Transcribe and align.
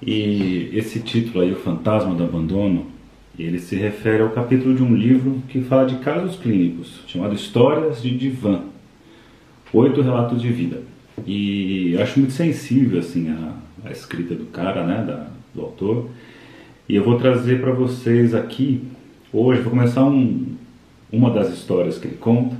E 0.00 0.70
esse 0.72 1.00
título 1.00 1.42
aí, 1.42 1.52
O 1.52 1.56
Fantasma 1.56 2.14
do 2.14 2.24
Abandono, 2.24 2.86
ele 3.38 3.58
se 3.58 3.76
refere 3.76 4.22
ao 4.22 4.30
capítulo 4.30 4.74
de 4.74 4.82
um 4.82 4.94
livro 4.94 5.42
que 5.48 5.60
fala 5.60 5.86
de 5.86 5.96
casos 5.96 6.36
clínicos, 6.36 7.00
chamado 7.06 7.34
Histórias 7.34 8.02
de 8.02 8.16
Divã, 8.16 8.62
oito 9.72 10.00
relatos 10.00 10.40
de 10.40 10.48
vida. 10.48 10.82
E 11.26 11.96
acho 12.00 12.18
muito 12.18 12.32
sensível 12.32 13.00
assim 13.00 13.28
a, 13.30 13.54
a 13.88 13.90
escrita 13.90 14.34
do 14.34 14.46
cara, 14.46 14.84
né, 14.84 15.04
da, 15.04 15.28
do 15.54 15.62
autor. 15.62 16.08
E 16.88 16.94
eu 16.94 17.04
vou 17.04 17.18
trazer 17.18 17.60
para 17.60 17.72
vocês 17.72 18.34
aqui 18.34 18.82
hoje, 19.32 19.60
vou 19.60 19.70
começar 19.70 20.04
um, 20.04 20.56
uma 21.12 21.30
das 21.30 21.52
histórias 21.52 21.98
que 21.98 22.06
ele 22.06 22.16
conta, 22.16 22.56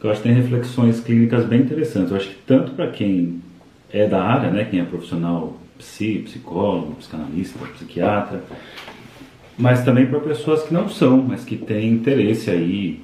que 0.00 0.06
eu 0.06 0.10
acho 0.10 0.22
que 0.22 0.28
tem 0.28 0.36
reflexões 0.36 1.00
clínicas 1.00 1.44
bem 1.44 1.60
interessantes. 1.60 2.10
Eu 2.10 2.16
acho 2.16 2.28
que 2.28 2.36
tanto 2.46 2.72
para 2.72 2.88
quem 2.88 3.40
é 3.90 4.06
da 4.06 4.22
área, 4.22 4.50
né, 4.50 4.64
quem 4.64 4.80
é 4.80 4.84
profissional 4.84 5.58
psi, 5.78 6.22
psicólogo, 6.24 6.94
psicanalista, 6.94 7.58
psiquiatra, 7.74 8.42
mas 9.56 9.84
também 9.84 10.06
para 10.06 10.20
pessoas 10.20 10.62
que 10.62 10.74
não 10.74 10.88
são, 10.88 11.18
mas 11.22 11.44
que 11.44 11.56
têm 11.56 11.90
interesse 11.90 12.50
aí 12.50 13.00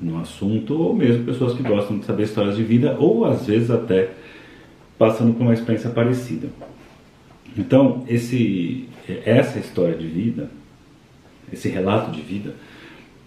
no 0.00 0.20
assunto, 0.20 0.80
ou 0.80 0.94
mesmo 0.94 1.24
pessoas 1.24 1.54
que 1.54 1.62
gostam 1.62 1.98
de 1.98 2.04
saber 2.04 2.24
histórias 2.24 2.56
de 2.56 2.62
vida, 2.62 2.96
ou 2.98 3.24
às 3.24 3.46
vezes 3.46 3.70
até 3.70 4.10
passando 4.98 5.34
por 5.34 5.42
uma 5.42 5.54
experiência 5.54 5.90
parecida. 5.90 6.48
Então, 7.56 8.04
esse, 8.08 8.88
essa 9.24 9.58
história 9.58 9.96
de 9.96 10.06
vida, 10.06 10.50
esse 11.52 11.68
relato 11.68 12.10
de 12.10 12.20
vida, 12.20 12.54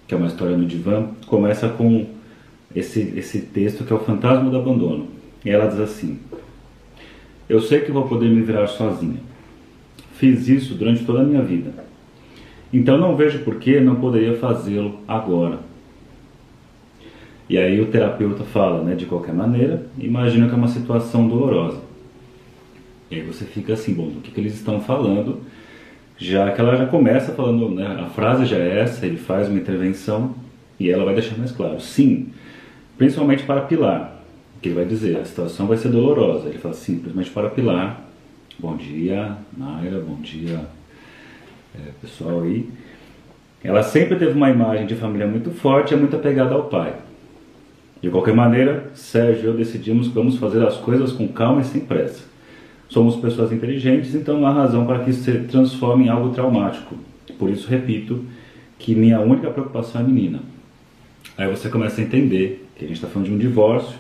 que 0.08 0.14
é 0.14 0.18
uma 0.18 0.28
história 0.28 0.58
no 0.58 0.66
divã, 0.66 1.08
começa 1.28 1.70
com 1.70 2.06
esse, 2.76 3.14
esse 3.16 3.42
texto 3.42 3.84
que 3.84 3.94
é 3.94 3.96
o 3.96 4.00
Fantasma 4.00 4.50
do 4.50 4.58
Abandono. 4.58 5.08
E 5.44 5.50
ela 5.50 5.68
diz 5.68 5.80
assim: 5.80 6.20
Eu 7.50 7.60
sei 7.60 7.82
que 7.82 7.92
vou 7.92 8.08
poder 8.08 8.30
me 8.30 8.42
virar 8.42 8.68
sozinha. 8.68 9.20
Fiz 10.14 10.48
isso 10.48 10.76
durante 10.76 11.04
toda 11.04 11.22
a 11.22 11.24
minha 11.24 11.42
vida. 11.42 11.74
Então 12.72 12.98
não 12.98 13.16
vejo 13.16 13.40
por 13.40 13.56
que 13.56 13.80
não 13.80 13.96
poderia 13.96 14.38
fazê-lo 14.38 15.00
agora. 15.08 15.60
E 17.50 17.58
aí 17.58 17.82
o 17.82 17.88
terapeuta 17.88 18.44
fala, 18.44 18.84
né, 18.84 18.94
de 18.94 19.08
qualquer 19.08 19.34
maneira, 19.34 19.88
imagina 19.98 20.48
que 20.48 20.54
é 20.54 20.58
uma 20.58 20.68
situação 20.68 21.28
dolorosa. 21.28 21.82
E 23.10 23.16
aí 23.16 23.22
você 23.22 23.44
fica 23.44 23.74
assim, 23.74 23.96
bom, 23.96 24.10
do 24.10 24.22
que, 24.22 24.30
que 24.30 24.40
eles 24.40 24.54
estão 24.54 24.80
falando? 24.80 25.40
Já 26.16 26.52
que 26.52 26.62
ela 26.62 26.76
já 26.76 26.86
começa 26.86 27.32
falando, 27.32 27.70
né, 27.70 27.88
a 28.00 28.06
frase 28.06 28.46
já 28.46 28.58
é 28.58 28.82
essa, 28.82 29.04
ele 29.04 29.18
faz 29.18 29.50
uma 29.50 29.58
intervenção 29.58 30.36
e 30.80 30.92
ela 30.92 31.04
vai 31.04 31.16
deixar 31.16 31.36
mais 31.38 31.52
claro. 31.52 31.82
Sim, 31.82 32.28
principalmente 33.00 33.44
para 33.44 33.62
Pilar, 33.62 34.19
que 34.62 34.70
ele 34.70 34.76
vai 34.76 34.86
dizer, 34.86 35.18
a 35.18 35.26
situação 35.26 35.68
vai 35.68 35.78
ser 35.78 35.90
dolorosa. 35.90 36.50
Ele 36.50 36.58
fala 36.58 36.74
simplesmente 36.74 37.30
para 37.30 37.50
Pilar, 37.50 38.02
bom 38.58 38.76
dia, 38.76 39.38
Naira, 39.58 40.00
bom 40.00 40.16
dia, 40.22 40.66
é, 41.76 41.92
pessoal 42.02 42.42
aí. 42.42 42.70
Ela 43.64 43.84
sempre 43.84 44.18
teve 44.18 44.32
uma 44.32 44.50
imagem 44.50 44.86
de 44.86 44.96
família 44.96 45.28
muito 45.28 45.52
forte 45.52 45.92
e 45.92 45.94
é 45.96 45.98
muito 45.98 46.16
apegada 46.16 46.56
ao 46.56 46.66
pai. 46.66 46.96
De 48.02 48.10
qualquer 48.10 48.34
maneira, 48.34 48.90
Sérgio 48.94 49.44
e 49.44 49.48
eu 49.48 49.54
decidimos 49.54 50.08
que 50.08 50.14
vamos 50.14 50.38
fazer 50.38 50.66
as 50.66 50.78
coisas 50.78 51.12
com 51.12 51.28
calma 51.28 51.62
e 51.62 51.66
sem 51.66 51.82
pressa. 51.82 52.24
Somos 52.88 53.18
pessoas 53.18 53.52
inteligentes, 53.52 54.16
então 54.16 54.40
não 54.40 54.48
há 54.48 54.52
razão 54.52 54.86
para 54.86 55.00
que 55.00 55.12
isso 55.12 55.24
se 55.24 55.32
transforme 55.40 56.06
em 56.06 56.10
algo 56.10 56.34
traumático. 56.34 56.96
Por 57.38 57.50
isso, 57.50 57.70
repito 57.70 58.24
que 58.80 58.96
minha 58.96 59.20
única 59.20 59.50
preocupação 59.52 60.00
é 60.00 60.04
a 60.04 60.08
menina. 60.08 60.40
Aí 61.38 61.50
você 61.50 61.70
começa 61.70 62.00
a 62.00 62.04
entender 62.04 62.66
que 62.76 62.86
a 62.86 62.88
gente 62.88 62.96
está 62.96 63.08
falando 63.08 63.28
de 63.28 63.34
um 63.34 63.38
divórcio, 63.38 63.98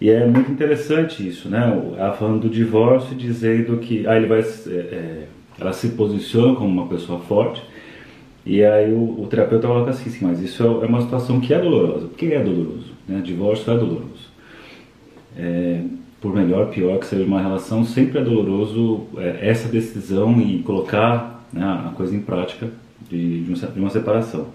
e 0.00 0.08
é 0.08 0.26
muito 0.26 0.50
interessante 0.50 1.26
isso, 1.26 1.48
né? 1.48 1.78
Ela 1.96 2.12
falando 2.12 2.42
do 2.42 2.48
divórcio, 2.48 3.14
dizendo 3.14 3.76
que 3.78 4.06
ah, 4.06 4.16
ele 4.16 4.26
vai, 4.26 4.40
é, 4.40 4.70
é, 4.70 5.26
ela 5.60 5.72
se 5.72 5.88
posiciona 5.90 6.54
como 6.54 6.68
uma 6.68 6.86
pessoa 6.88 7.20
forte, 7.20 7.62
e 8.46 8.64
aí 8.64 8.90
o, 8.92 9.20
o 9.20 9.26
terapeuta 9.28 9.68
coloca 9.68 9.90
assim, 9.90 10.08
sim, 10.08 10.24
mas 10.24 10.40
isso 10.40 10.62
é, 10.62 10.66
é 10.66 10.86
uma 10.86 11.02
situação 11.02 11.38
que 11.38 11.52
é 11.52 11.58
dolorosa. 11.60 12.06
Por 12.06 12.16
que 12.16 12.32
é 12.32 12.42
doloroso? 12.42 12.92
Né? 13.06 13.20
Divórcio 13.22 13.70
é 13.70 13.76
doloroso. 13.76 14.30
É, 15.36 15.82
por 16.20 16.34
melhor, 16.34 16.70
pior 16.70 16.98
que 16.98 17.06
seja 17.06 17.24
uma 17.24 17.40
relação, 17.40 17.84
sempre 17.84 18.18
é 18.18 18.22
doloroso 18.22 19.06
é, 19.18 19.48
essa 19.48 19.68
decisão 19.68 20.40
e 20.40 20.62
colocar 20.62 21.46
né, 21.52 21.62
a 21.62 21.92
coisa 21.94 22.16
em 22.16 22.20
prática 22.20 22.70
de, 23.08 23.42
de, 23.42 23.54
de 23.54 23.80
uma 23.80 23.90
separação. 23.90 24.48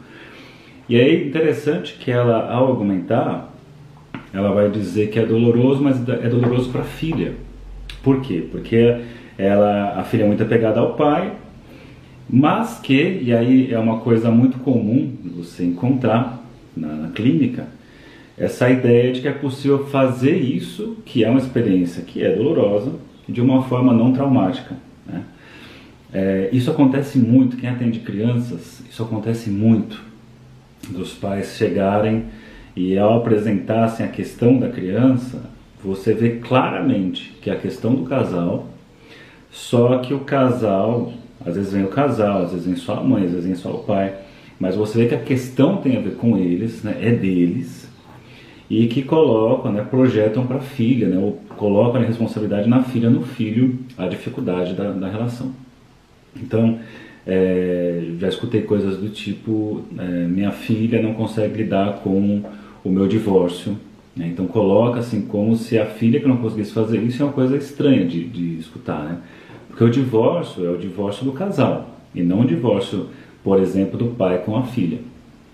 E 0.89 0.99
aí 0.99 1.27
interessante 1.27 1.97
que 1.99 2.11
ela, 2.11 2.51
ao 2.51 2.71
argumentar, 2.71 3.54
ela 4.35 4.51
vai 4.51 4.69
dizer 4.69 5.09
que 5.09 5.17
é 5.17 5.25
doloroso, 5.25 5.81
mas 5.81 5.97
é 6.09 6.27
doloroso 6.27 6.69
para 6.69 6.81
a 6.81 6.85
filha. 6.85 7.33
Por 8.03 8.21
quê? 8.21 8.45
Porque 8.51 8.97
ela, 9.37 9.97
a 9.97 10.03
filha 10.03 10.23
é 10.23 10.27
muito 10.27 10.43
apegada 10.43 10.81
ao 10.81 10.93
pai, 10.93 11.33
mas 12.29 12.79
que, 12.79 13.21
e 13.23 13.33
aí 13.33 13.71
é 13.71 13.79
uma 13.79 13.99
coisa 13.99 14.29
muito 14.29 14.59
comum 14.59 15.13
você 15.37 15.63
encontrar 15.63 16.43
na, 16.75 16.87
na 16.87 17.09
clínica, 17.11 17.67
essa 18.37 18.69
ideia 18.69 19.13
de 19.13 19.21
que 19.21 19.27
é 19.29 19.31
possível 19.31 19.87
fazer 19.87 20.35
isso, 20.35 20.97
que 21.05 21.23
é 21.23 21.29
uma 21.29 21.39
experiência 21.39 22.03
que 22.03 22.21
é 22.21 22.35
dolorosa, 22.35 22.91
de 23.27 23.39
uma 23.39 23.63
forma 23.63 23.93
não 23.93 24.11
traumática. 24.11 24.75
Né? 25.07 25.23
É, 26.13 26.49
isso 26.51 26.69
acontece 26.69 27.17
muito, 27.17 27.55
quem 27.55 27.69
atende 27.69 27.99
crianças, 27.99 28.83
isso 28.89 29.01
acontece 29.01 29.49
muito, 29.49 30.03
dos 30.89 31.13
pais 31.13 31.55
chegarem 31.57 32.25
e 32.75 32.97
ao 32.97 33.17
apresentassem 33.17 34.05
a 34.05 34.09
questão 34.09 34.57
da 34.57 34.69
criança, 34.69 35.41
você 35.83 36.13
vê 36.13 36.37
claramente 36.37 37.33
que 37.41 37.49
é 37.49 37.53
a 37.53 37.59
questão 37.59 37.93
do 37.93 38.03
casal, 38.03 38.67
só 39.51 39.99
que 39.99 40.13
o 40.13 40.19
casal, 40.19 41.13
às 41.45 41.55
vezes 41.55 41.71
vem 41.71 41.83
o 41.83 41.89
casal, 41.89 42.43
às 42.43 42.51
vezes 42.51 42.65
vem 42.65 42.75
só 42.75 42.95
a 42.95 43.03
mãe, 43.03 43.23
às 43.23 43.31
vezes 43.31 43.45
vem 43.45 43.55
só 43.55 43.71
o 43.71 43.83
pai, 43.83 44.13
mas 44.59 44.75
você 44.75 44.97
vê 44.97 45.07
que 45.07 45.15
a 45.15 45.19
questão 45.19 45.77
tem 45.77 45.95
a 45.97 46.01
ver 46.01 46.15
com 46.15 46.37
eles, 46.37 46.83
né, 46.83 46.97
é 47.01 47.11
deles, 47.11 47.89
e 48.69 48.87
que 48.87 49.03
colocam, 49.03 49.71
né, 49.71 49.85
projetam 49.89 50.45
para 50.45 50.57
a 50.57 50.61
filha, 50.61 51.07
né, 51.07 51.17
ou 51.17 51.39
colocam 51.55 52.01
a 52.01 52.05
responsabilidade 52.05 52.67
na 52.67 52.83
filha, 52.83 53.09
no 53.09 53.21
filho, 53.21 53.79
a 53.97 54.07
dificuldade 54.07 54.73
da, 54.73 54.91
da 54.91 55.07
relação. 55.07 55.51
Então, 56.35 56.79
é, 57.25 58.03
já 58.19 58.27
escutei 58.27 58.61
coisas 58.61 58.97
do 58.97 59.09
tipo: 59.09 59.83
é, 59.97 60.03
minha 60.27 60.51
filha 60.51 61.01
não 61.01 61.13
consegue 61.13 61.63
lidar 61.63 62.01
com 62.03 62.43
o 62.85 62.91
meu 62.91 63.07
divórcio. 63.07 63.75
Né? 64.15 64.27
Então, 64.27 64.47
coloca 64.47 64.99
assim 64.99 65.23
como 65.23 65.55
se 65.55 65.77
a 65.77 65.85
filha 65.85 66.21
que 66.21 66.27
não 66.27 66.37
conseguisse 66.37 66.71
fazer 66.71 67.01
isso 67.01 67.21
é 67.21 67.25
uma 67.25 67.33
coisa 67.33 67.57
estranha 67.57 68.05
de, 68.05 68.23
de 68.23 68.59
escutar, 68.59 69.03
né? 69.03 69.17
Porque 69.67 69.83
o 69.83 69.89
divórcio 69.89 70.65
é 70.65 70.69
o 70.69 70.77
divórcio 70.77 71.25
do 71.25 71.33
casal 71.33 71.89
e 72.13 72.23
não 72.23 72.41
o 72.41 72.45
divórcio, 72.45 73.07
por 73.43 73.59
exemplo, 73.59 73.97
do 73.97 74.05
pai 74.15 74.37
com 74.37 74.55
a 74.55 74.63
filha. 74.63 74.99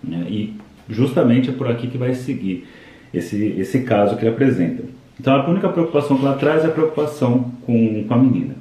Né? 0.04 0.28
E 0.30 0.54
justamente 0.88 1.50
é 1.50 1.54
por 1.54 1.68
aqui 1.68 1.88
que 1.88 1.98
vai 1.98 2.14
seguir 2.14 2.68
esse, 3.12 3.56
esse 3.58 3.82
caso 3.82 4.16
que 4.16 4.24
ele 4.24 4.30
apresenta. 4.36 4.84
Então 5.20 5.34
a 5.34 5.50
única 5.50 5.70
preocupação 5.70 6.18
que 6.18 6.24
ela 6.24 6.36
traz 6.36 6.64
é 6.64 6.68
a 6.68 6.72
preocupação 6.72 7.52
com, 7.66 8.04
com 8.04 8.14
a 8.14 8.18
menina. 8.18 8.56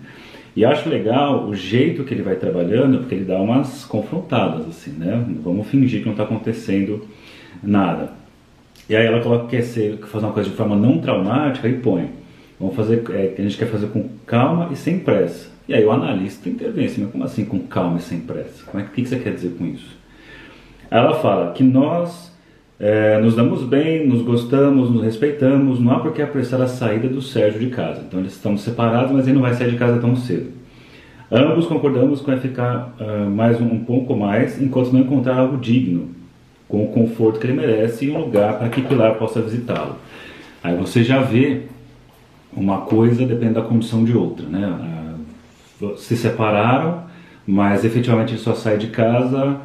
E 0.56 0.64
acho 0.64 0.88
legal 0.88 1.46
o 1.46 1.54
jeito 1.54 2.04
que 2.04 2.14
ele 2.14 2.22
vai 2.22 2.36
trabalhando, 2.36 2.98
porque 2.98 3.14
ele 3.14 3.24
dá 3.24 3.38
umas 3.38 3.84
confrontadas, 3.84 4.66
assim, 4.66 4.92
né? 4.92 5.24
Vamos 5.44 5.68
fingir 5.68 6.00
que 6.00 6.06
não 6.06 6.12
está 6.12 6.24
acontecendo 6.24 7.06
nada. 7.62 8.12
E 8.90 8.96
aí 8.96 9.06
ela 9.06 9.20
coloca 9.20 9.44
que 9.44 9.56
quer 9.56 9.62
ser, 9.62 9.98
fazer 9.98 10.26
uma 10.26 10.32
coisa 10.32 10.50
de 10.50 10.56
forma 10.56 10.74
não 10.74 10.98
traumática 10.98 11.68
e 11.68 11.74
põe. 11.74 12.10
Vamos 12.58 12.74
fazer, 12.74 13.04
é, 13.10 13.36
a 13.38 13.40
gente 13.40 13.56
quer 13.56 13.66
fazer 13.66 13.86
com 13.86 14.08
calma 14.26 14.68
e 14.72 14.76
sem 14.76 14.98
pressa. 14.98 15.48
E 15.68 15.72
aí 15.72 15.84
o 15.84 15.92
analista 15.92 16.48
intervém 16.48 16.86
assim, 16.86 17.02
mas 17.02 17.12
como 17.12 17.22
assim 17.22 17.44
com 17.44 17.60
calma 17.60 17.98
e 17.98 18.02
sem 18.02 18.18
pressa? 18.18 18.64
Como 18.66 18.82
é, 18.82 18.86
o 18.86 18.90
que 18.90 19.06
você 19.06 19.20
quer 19.20 19.32
dizer 19.32 19.54
com 19.56 19.64
isso? 19.64 19.96
Ela 20.90 21.14
fala 21.14 21.52
que 21.52 21.62
nós 21.62 22.36
é, 22.80 23.20
nos 23.20 23.36
damos 23.36 23.62
bem, 23.62 24.08
nos 24.08 24.22
gostamos, 24.22 24.90
nos 24.90 25.04
respeitamos, 25.04 25.78
não 25.78 25.92
há 25.92 26.00
por 26.00 26.12
que 26.12 26.20
apressar 26.20 26.60
a 26.60 26.66
saída 26.66 27.06
do 27.06 27.22
Sérgio 27.22 27.60
de 27.60 27.68
casa. 27.68 28.02
Então 28.04 28.18
eles 28.18 28.32
estão 28.32 28.56
separados, 28.56 29.12
mas 29.12 29.28
ele 29.28 29.34
não 29.34 29.42
vai 29.42 29.54
sair 29.54 29.70
de 29.70 29.76
casa 29.76 30.00
tão 30.00 30.16
cedo. 30.16 30.50
Ambos 31.30 31.66
concordamos 31.66 32.20
com 32.20 32.36
ficar 32.38 32.92
uh, 32.98 33.30
mais 33.30 33.60
um, 33.60 33.66
um, 33.66 33.84
pouco 33.84 34.16
mais, 34.16 34.60
enquanto 34.60 34.92
não 34.92 34.98
encontrar 34.98 35.36
algo 35.36 35.58
digno, 35.58 36.08
com 36.70 36.84
o 36.84 36.88
conforto 36.88 37.38
que 37.38 37.46
ele 37.46 37.54
merece 37.54 38.06
e 38.06 38.10
um 38.10 38.18
lugar 38.18 38.58
para 38.58 38.68
que 38.68 38.80
Pilar 38.80 39.16
possa 39.16 39.42
visitá-lo. 39.42 39.96
Aí 40.62 40.76
você 40.76 41.02
já 41.02 41.20
vê 41.20 41.62
uma 42.52 42.82
coisa 42.82 43.26
depende 43.26 43.54
da 43.54 43.62
condição 43.62 44.04
de 44.04 44.16
outra, 44.16 44.46
né? 44.46 45.18
Uh, 45.80 45.96
se 45.96 46.16
separaram, 46.16 47.04
mas 47.46 47.84
efetivamente 47.84 48.32
ele 48.32 48.40
só 48.40 48.54
sai 48.54 48.78
de 48.78 48.88
casa 48.88 49.60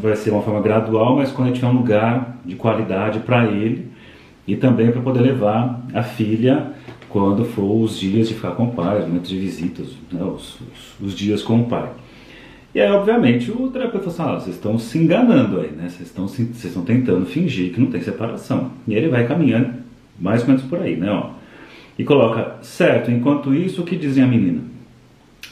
vai 0.00 0.14
ser 0.16 0.30
uma 0.30 0.42
forma 0.42 0.60
gradual, 0.60 1.16
mas 1.16 1.30
quando 1.30 1.48
gente 1.48 1.56
tiver 1.56 1.68
um 1.68 1.78
lugar 1.78 2.38
de 2.44 2.54
qualidade 2.54 3.20
para 3.20 3.46
ele 3.46 3.90
e 4.46 4.56
também 4.56 4.90
para 4.90 5.00
poder 5.00 5.20
levar 5.20 5.80
a 5.94 6.02
filha 6.02 6.72
quando 7.08 7.44
for 7.44 7.82
os 7.82 7.98
dias 7.98 8.28
de 8.28 8.34
ficar 8.34 8.52
com 8.52 8.64
o 8.64 8.72
pai, 8.72 9.00
os 9.00 9.06
momentos 9.06 9.28
de 9.28 9.38
visitas, 9.38 9.88
né, 10.10 10.22
os, 10.22 10.58
os, 10.60 11.06
os, 11.08 11.14
dias 11.14 11.42
com 11.42 11.60
o 11.60 11.64
pai. 11.64 11.90
E 12.74 12.80
aí, 12.80 12.90
obviamente, 12.90 13.50
o 13.50 13.68
terapeuta 13.68 14.10
fala 14.10 14.36
assim, 14.36 14.36
ah, 14.36 14.44
vocês 14.44 14.56
estão 14.56 14.78
se 14.78 14.98
enganando 14.98 15.60
aí, 15.60 15.70
né? 15.70 15.88
Vocês 15.88 16.08
estão, 16.08 16.26
vocês 16.26 16.64
estão 16.64 16.82
tentando 16.82 17.26
fingir 17.26 17.72
que 17.72 17.80
não 17.80 17.88
tem 17.88 18.00
separação. 18.00 18.70
E 18.88 18.94
ele 18.94 19.08
vai 19.08 19.26
caminhando 19.26 19.74
mais 20.18 20.42
ou 20.42 20.48
menos 20.48 20.62
por 20.62 20.80
aí, 20.80 20.96
né? 20.96 21.10
Ó. 21.10 21.30
E 21.98 22.04
coloca, 22.04 22.56
certo, 22.62 23.10
enquanto 23.10 23.54
isso, 23.54 23.82
o 23.82 23.84
que 23.84 23.94
dizem 23.96 24.24
a 24.24 24.26
menina? 24.26 24.62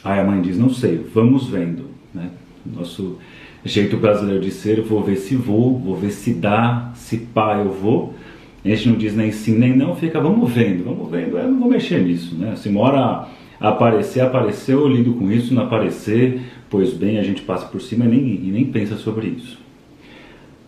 Aí 0.03 0.19
a 0.19 0.23
mãe 0.23 0.41
diz: 0.41 0.57
Não 0.57 0.69
sei, 0.69 0.97
vamos 1.13 1.47
vendo. 1.47 1.85
Né? 2.13 2.29
Nosso 2.65 3.17
jeito 3.63 3.97
brasileiro 3.97 4.41
de 4.41 4.51
ser: 4.51 4.81
vou 4.81 5.03
ver 5.03 5.17
se 5.17 5.35
vou, 5.35 5.77
vou 5.77 5.95
ver 5.95 6.11
se 6.11 6.33
dá, 6.33 6.91
se 6.95 7.17
pá, 7.17 7.57
eu 7.57 7.71
vou. 7.71 8.15
A 8.63 8.67
gente 8.67 8.89
não 8.89 8.95
diz 8.95 9.15
nem 9.15 9.31
sim 9.31 9.57
nem 9.57 9.75
não, 9.75 9.95
fica 9.95 10.19
vamos 10.19 10.51
vendo, 10.51 10.83
vamos 10.83 11.09
vendo. 11.09 11.37
Eu 11.37 11.49
não 11.49 11.59
vou 11.59 11.69
mexer 11.69 12.01
nisso. 12.01 12.35
Né? 12.35 12.55
Se 12.55 12.69
mora 12.69 13.27
aparecer, 13.61 14.21
apareceu, 14.21 14.79
eu 14.79 14.87
lido 14.87 15.13
com 15.13 15.31
isso, 15.31 15.53
não 15.53 15.63
aparecer, 15.63 16.41
pois 16.69 16.91
bem, 16.93 17.19
a 17.19 17.23
gente 17.23 17.43
passa 17.43 17.67
por 17.67 17.79
cima 17.79 18.05
e 18.05 18.07
nem, 18.07 18.19
e 18.19 18.51
nem 18.51 18.65
pensa 18.65 18.97
sobre 18.97 19.27
isso. 19.27 19.59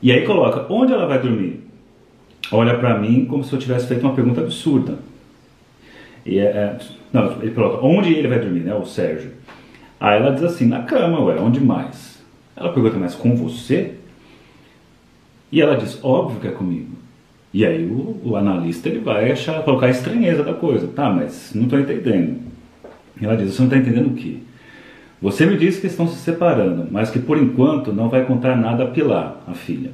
E 0.01 0.11
aí 0.11 0.23
coloca: 0.25 0.71
onde 0.71 0.93
ela 0.93 1.07
vai 1.07 1.19
dormir? 1.19 1.61
Olha 2.51 2.77
para 2.77 2.99
mim 2.99 3.25
como 3.25 3.43
se 3.43 3.51
eu 3.51 3.59
tivesse 3.59 3.87
feito 3.87 4.03
uma 4.03 4.13
pergunta 4.13 4.41
absurda. 4.41 4.99
E 6.25 6.37
é, 6.37 6.43
é, 6.43 6.77
não, 7.11 7.41
ele 7.41 7.51
coloca, 7.51 7.83
onde 7.83 8.13
ele 8.13 8.27
vai 8.27 8.39
dormir, 8.39 8.59
né, 8.59 8.75
o 8.75 8.85
Sérgio? 8.85 9.31
Aí 9.99 10.19
ela 10.19 10.31
diz 10.31 10.43
assim, 10.43 10.67
na 10.67 10.83
cama, 10.83 11.19
ué, 11.21 11.39
onde 11.39 11.59
mais? 11.59 12.21
Ela 12.55 12.71
pergunta, 12.71 12.97
mas 12.97 13.15
com 13.15 13.35
você? 13.35 13.95
E 15.51 15.61
ela 15.61 15.75
diz, 15.75 15.99
óbvio 16.03 16.39
que 16.39 16.47
é 16.47 16.51
comigo. 16.51 16.91
E 17.53 17.65
aí 17.65 17.85
o, 17.85 18.19
o 18.23 18.35
analista 18.35 18.89
ele 18.89 18.99
vai 18.99 19.31
achar, 19.31 19.63
colocar 19.63 19.87
a 19.87 19.91
estranheza 19.91 20.43
da 20.43 20.53
coisa. 20.53 20.87
Tá, 20.87 21.09
mas 21.09 21.51
não 21.53 21.63
estou 21.63 21.79
entendendo. 21.79 22.52
Ela 23.21 23.35
diz, 23.35 23.53
você 23.53 23.61
não 23.61 23.69
está 23.69 23.77
entendendo 23.77 24.07
o 24.07 24.15
quê? 24.15 24.37
Você 25.21 25.45
me 25.45 25.57
disse 25.57 25.79
que 25.79 25.87
estão 25.87 26.07
se 26.07 26.17
separando, 26.17 26.87
mas 26.91 27.09
que 27.09 27.19
por 27.19 27.37
enquanto 27.37 27.93
não 27.93 28.09
vai 28.09 28.25
contar 28.25 28.57
nada 28.57 28.83
a 28.83 28.87
Pilar, 28.87 29.37
a 29.47 29.53
filha. 29.53 29.91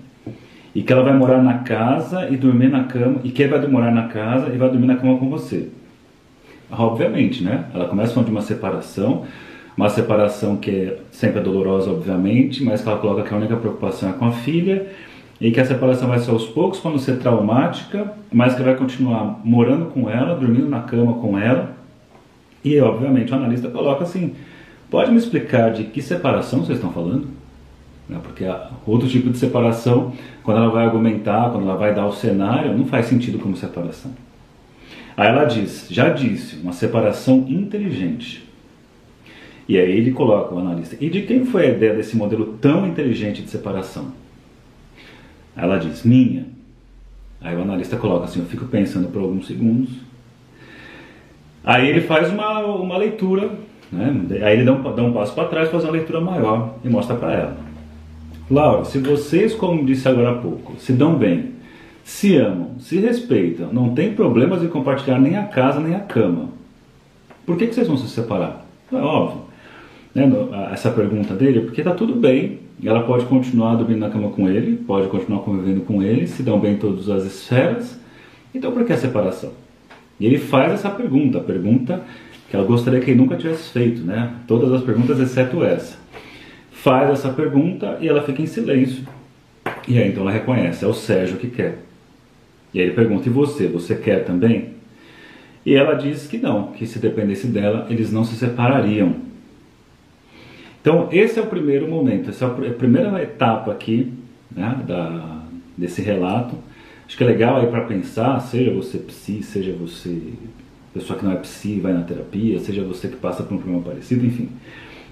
E 0.73 0.81
que 0.81 0.91
ela 0.91 1.03
vai 1.03 1.13
morar 1.13 1.41
na 1.41 1.59
casa 1.59 2.27
e 2.29 2.37
dormir 2.37 2.69
na 2.69 2.85
cama, 2.85 3.19
e 3.23 3.29
que 3.29 3.43
ele 3.43 3.51
vai 3.51 3.67
morar 3.67 3.91
na 3.91 4.07
casa 4.07 4.51
e 4.53 4.57
vai 4.57 4.69
dormir 4.69 4.87
na 4.87 4.95
cama 4.95 5.17
com 5.17 5.29
você. 5.29 5.69
Obviamente, 6.71 7.43
né? 7.43 7.65
Ela 7.73 7.87
começa 7.87 8.13
falando 8.13 8.27
de 8.27 8.31
uma 8.31 8.41
separação, 8.41 9.25
uma 9.75 9.89
separação 9.89 10.57
que 10.57 10.71
é 10.71 10.97
sempre 11.11 11.39
é 11.39 11.43
dolorosa, 11.43 11.89
obviamente, 11.89 12.63
mas 12.63 12.81
que 12.81 12.89
ela 12.89 12.97
coloca 12.99 13.23
que 13.23 13.33
a 13.33 13.37
única 13.37 13.55
preocupação 13.55 14.09
é 14.09 14.13
com 14.13 14.25
a 14.25 14.31
filha 14.31 14.87
e 15.39 15.51
que 15.51 15.59
a 15.59 15.65
separação 15.65 16.07
vai 16.07 16.19
ser 16.19 16.31
aos 16.31 16.45
poucos, 16.45 16.79
quando 16.79 16.99
ser 16.99 17.17
traumática, 17.17 18.11
mas 18.31 18.55
que 18.55 18.61
vai 18.61 18.75
continuar 18.75 19.39
morando 19.43 19.85
com 19.85 20.09
ela, 20.09 20.35
dormindo 20.35 20.67
na 20.67 20.81
cama 20.81 21.13
com 21.13 21.37
ela. 21.37 21.78
E, 22.63 22.79
obviamente, 22.79 23.31
o 23.31 23.35
analista 23.35 23.69
coloca 23.69 24.03
assim: 24.03 24.35
pode 24.89 25.11
me 25.11 25.17
explicar 25.17 25.71
de 25.71 25.85
que 25.85 26.01
separação 26.01 26.59
vocês 26.59 26.77
estão 26.77 26.91
falando? 26.91 27.27
Né? 28.07 28.19
Porque 28.23 28.43
outro 28.85 29.07
tipo 29.07 29.29
de 29.29 29.37
separação, 29.37 30.13
quando 30.43 30.57
ela 30.57 30.69
vai 30.69 30.85
argumentar, 30.85 31.51
quando 31.51 31.63
ela 31.63 31.77
vai 31.77 31.93
dar 31.93 32.07
o 32.07 32.11
cenário, 32.11 32.75
não 32.75 32.85
faz 32.85 33.05
sentido 33.05 33.37
como 33.37 33.55
separação. 33.55 34.11
Aí 35.15 35.27
ela 35.27 35.45
diz, 35.45 35.87
já 35.89 36.09
disse, 36.09 36.57
uma 36.57 36.73
separação 36.73 37.45
inteligente. 37.47 38.47
E 39.67 39.77
aí 39.77 39.91
ele 39.91 40.11
coloca, 40.11 40.55
o 40.55 40.59
analista, 40.59 40.97
e 40.99 41.09
de 41.09 41.21
quem 41.23 41.45
foi 41.45 41.67
a 41.67 41.69
ideia 41.69 41.93
desse 41.93 42.17
modelo 42.17 42.57
tão 42.59 42.87
inteligente 42.87 43.43
de 43.43 43.49
separação? 43.49 44.11
Ela 45.55 45.77
diz, 45.77 46.03
minha. 46.03 46.45
Aí 47.41 47.55
o 47.55 47.61
analista 47.61 47.97
coloca 47.97 48.25
assim, 48.25 48.39
eu 48.39 48.45
fico 48.45 48.65
pensando 48.65 49.09
por 49.09 49.21
alguns 49.21 49.45
segundos. 49.45 49.89
Aí 51.63 51.89
ele 51.89 52.01
faz 52.01 52.31
uma, 52.31 52.59
uma 52.59 52.97
leitura, 52.97 53.51
né? 53.91 54.15
aí 54.43 54.53
ele 54.53 54.63
dá 54.63 54.73
um, 54.73 54.95
dá 54.95 55.03
um 55.03 55.13
passo 55.13 55.33
para 55.33 55.47
trás, 55.47 55.69
faz 55.69 55.83
uma 55.83 55.91
leitura 55.91 56.21
maior 56.21 56.75
e 56.83 56.89
mostra 56.89 57.15
para 57.15 57.33
ela. 57.33 57.57
Laura, 58.49 58.85
se 58.85 58.97
vocês, 58.99 59.53
como 59.53 59.85
disse 59.85 60.07
agora 60.07 60.31
há 60.31 60.35
pouco, 60.35 60.73
se 60.79 60.93
dão 60.93 61.15
bem, 61.15 61.51
se 62.03 62.35
amam, 62.37 62.71
se 62.79 62.97
respeitam, 62.99 63.71
não 63.71 63.93
tem 63.93 64.13
problemas 64.13 64.61
de 64.61 64.67
compartilhar 64.67 65.19
nem 65.19 65.37
a 65.37 65.43
casa 65.43 65.79
nem 65.79 65.95
a 65.95 65.99
cama. 65.99 66.49
Por 67.45 67.57
que, 67.57 67.67
que 67.67 67.75
vocês 67.75 67.87
vão 67.87 67.97
se 67.97 68.07
separar? 68.07 68.65
É 68.91 68.95
óbvio. 68.95 69.41
Né? 70.15 70.27
Essa 70.71 70.89
pergunta 70.89 71.35
dele, 71.35 71.61
porque 71.61 71.81
está 71.81 71.93
tudo 71.93 72.15
bem, 72.15 72.59
ela 72.83 73.03
pode 73.03 73.25
continuar 73.25 73.75
dormindo 73.75 73.99
na 73.99 74.09
cama 74.09 74.29
com 74.29 74.49
ele, 74.49 74.77
pode 74.77 75.07
continuar 75.09 75.41
convivendo 75.41 75.81
com 75.81 76.01
ele, 76.01 76.25
se 76.25 76.41
dão 76.41 76.59
bem 76.59 76.73
em 76.73 76.77
todas 76.77 77.09
as 77.09 77.25
esferas, 77.25 77.99
então 78.55 78.71
por 78.71 78.85
que 78.85 78.93
a 78.93 78.97
separação? 78.97 79.51
E 80.19 80.25
ele 80.25 80.37
faz 80.37 80.73
essa 80.73 80.89
pergunta, 80.89 81.37
a 81.37 81.41
pergunta 81.41 82.01
que 82.49 82.55
ela 82.55 82.65
gostaria 82.65 82.99
que 82.99 83.11
ele 83.11 83.19
nunca 83.19 83.35
tivesse 83.35 83.71
feito, 83.71 84.01
né? 84.01 84.33
Todas 84.47 84.71
as 84.71 84.83
perguntas 84.83 85.19
exceto 85.19 85.63
essa. 85.63 85.97
Faz 86.71 87.09
essa 87.09 87.29
pergunta 87.29 87.97
e 88.01 88.07
ela 88.07 88.23
fica 88.23 88.41
em 88.41 88.47
silêncio. 88.47 89.03
E 89.87 89.97
aí 89.97 90.09
então 90.09 90.23
ela 90.23 90.31
reconhece, 90.31 90.83
é 90.83 90.87
o 90.87 90.93
Sérgio 90.93 91.37
que 91.37 91.47
quer. 91.47 91.79
E 92.73 92.79
aí 92.79 92.87
ele 92.87 92.95
pergunta: 92.95 93.27
E 93.27 93.31
você? 93.31 93.67
Você 93.67 93.95
quer 93.95 94.25
também? 94.25 94.79
E 95.65 95.75
ela 95.75 95.93
diz 95.93 96.27
que 96.27 96.37
não, 96.37 96.71
que 96.71 96.87
se 96.87 96.99
dependesse 96.99 97.47
dela, 97.47 97.85
eles 97.89 98.11
não 98.11 98.23
se 98.23 98.35
separariam. 98.35 99.15
Então, 100.81 101.09
esse 101.11 101.37
é 101.37 101.41
o 101.41 101.47
primeiro 101.47 101.87
momento, 101.87 102.29
essa 102.29 102.45
é 102.45 102.47
a 102.47 102.73
primeira 102.73 103.21
etapa 103.21 103.71
aqui 103.71 104.13
né, 104.49 104.79
da, 104.87 105.43
desse 105.77 106.01
relato. 106.01 106.55
Acho 107.09 107.17
que 107.17 107.23
é 107.23 107.25
legal 107.27 107.57
aí 107.57 107.65
para 107.65 107.81
pensar, 107.85 108.39
seja 108.39 108.71
você 108.71 108.99
psi, 108.99 109.41
seja 109.41 109.73
você 109.73 110.15
pessoa 110.93 111.17
que 111.17 111.25
não 111.25 111.31
é 111.31 111.37
psi, 111.37 111.79
vai 111.79 111.91
na 111.91 112.03
terapia, 112.03 112.59
seja 112.59 112.83
você 112.83 113.07
que 113.07 113.15
passa 113.15 113.41
por 113.41 113.55
um 113.55 113.57
problema 113.57 113.81
parecido, 113.81 114.23
enfim, 114.27 114.47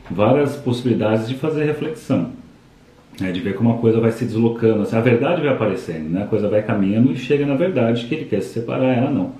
várias 0.07 0.55
possibilidades 0.55 1.27
de 1.27 1.33
fazer 1.33 1.65
reflexão. 1.65 2.33
É, 3.19 3.31
de 3.31 3.39
ver 3.39 3.55
como 3.55 3.73
a 3.73 3.77
coisa 3.79 3.99
vai 3.99 4.11
se 4.11 4.25
deslocando, 4.25 4.83
assim, 4.83 4.95
a 4.95 5.01
verdade 5.01 5.41
vai 5.41 5.51
aparecendo, 5.51 6.07
né? 6.09 6.21
a 6.21 6.27
coisa 6.27 6.47
vai 6.47 6.61
caminhando 6.61 7.11
e 7.11 7.17
chega 7.17 7.47
na 7.47 7.55
verdade 7.55 8.05
que 8.05 8.13
ele 8.13 8.25
quer 8.25 8.43
se 8.43 8.53
separar, 8.53 8.95
ela 8.95 9.09
não. 9.09 9.31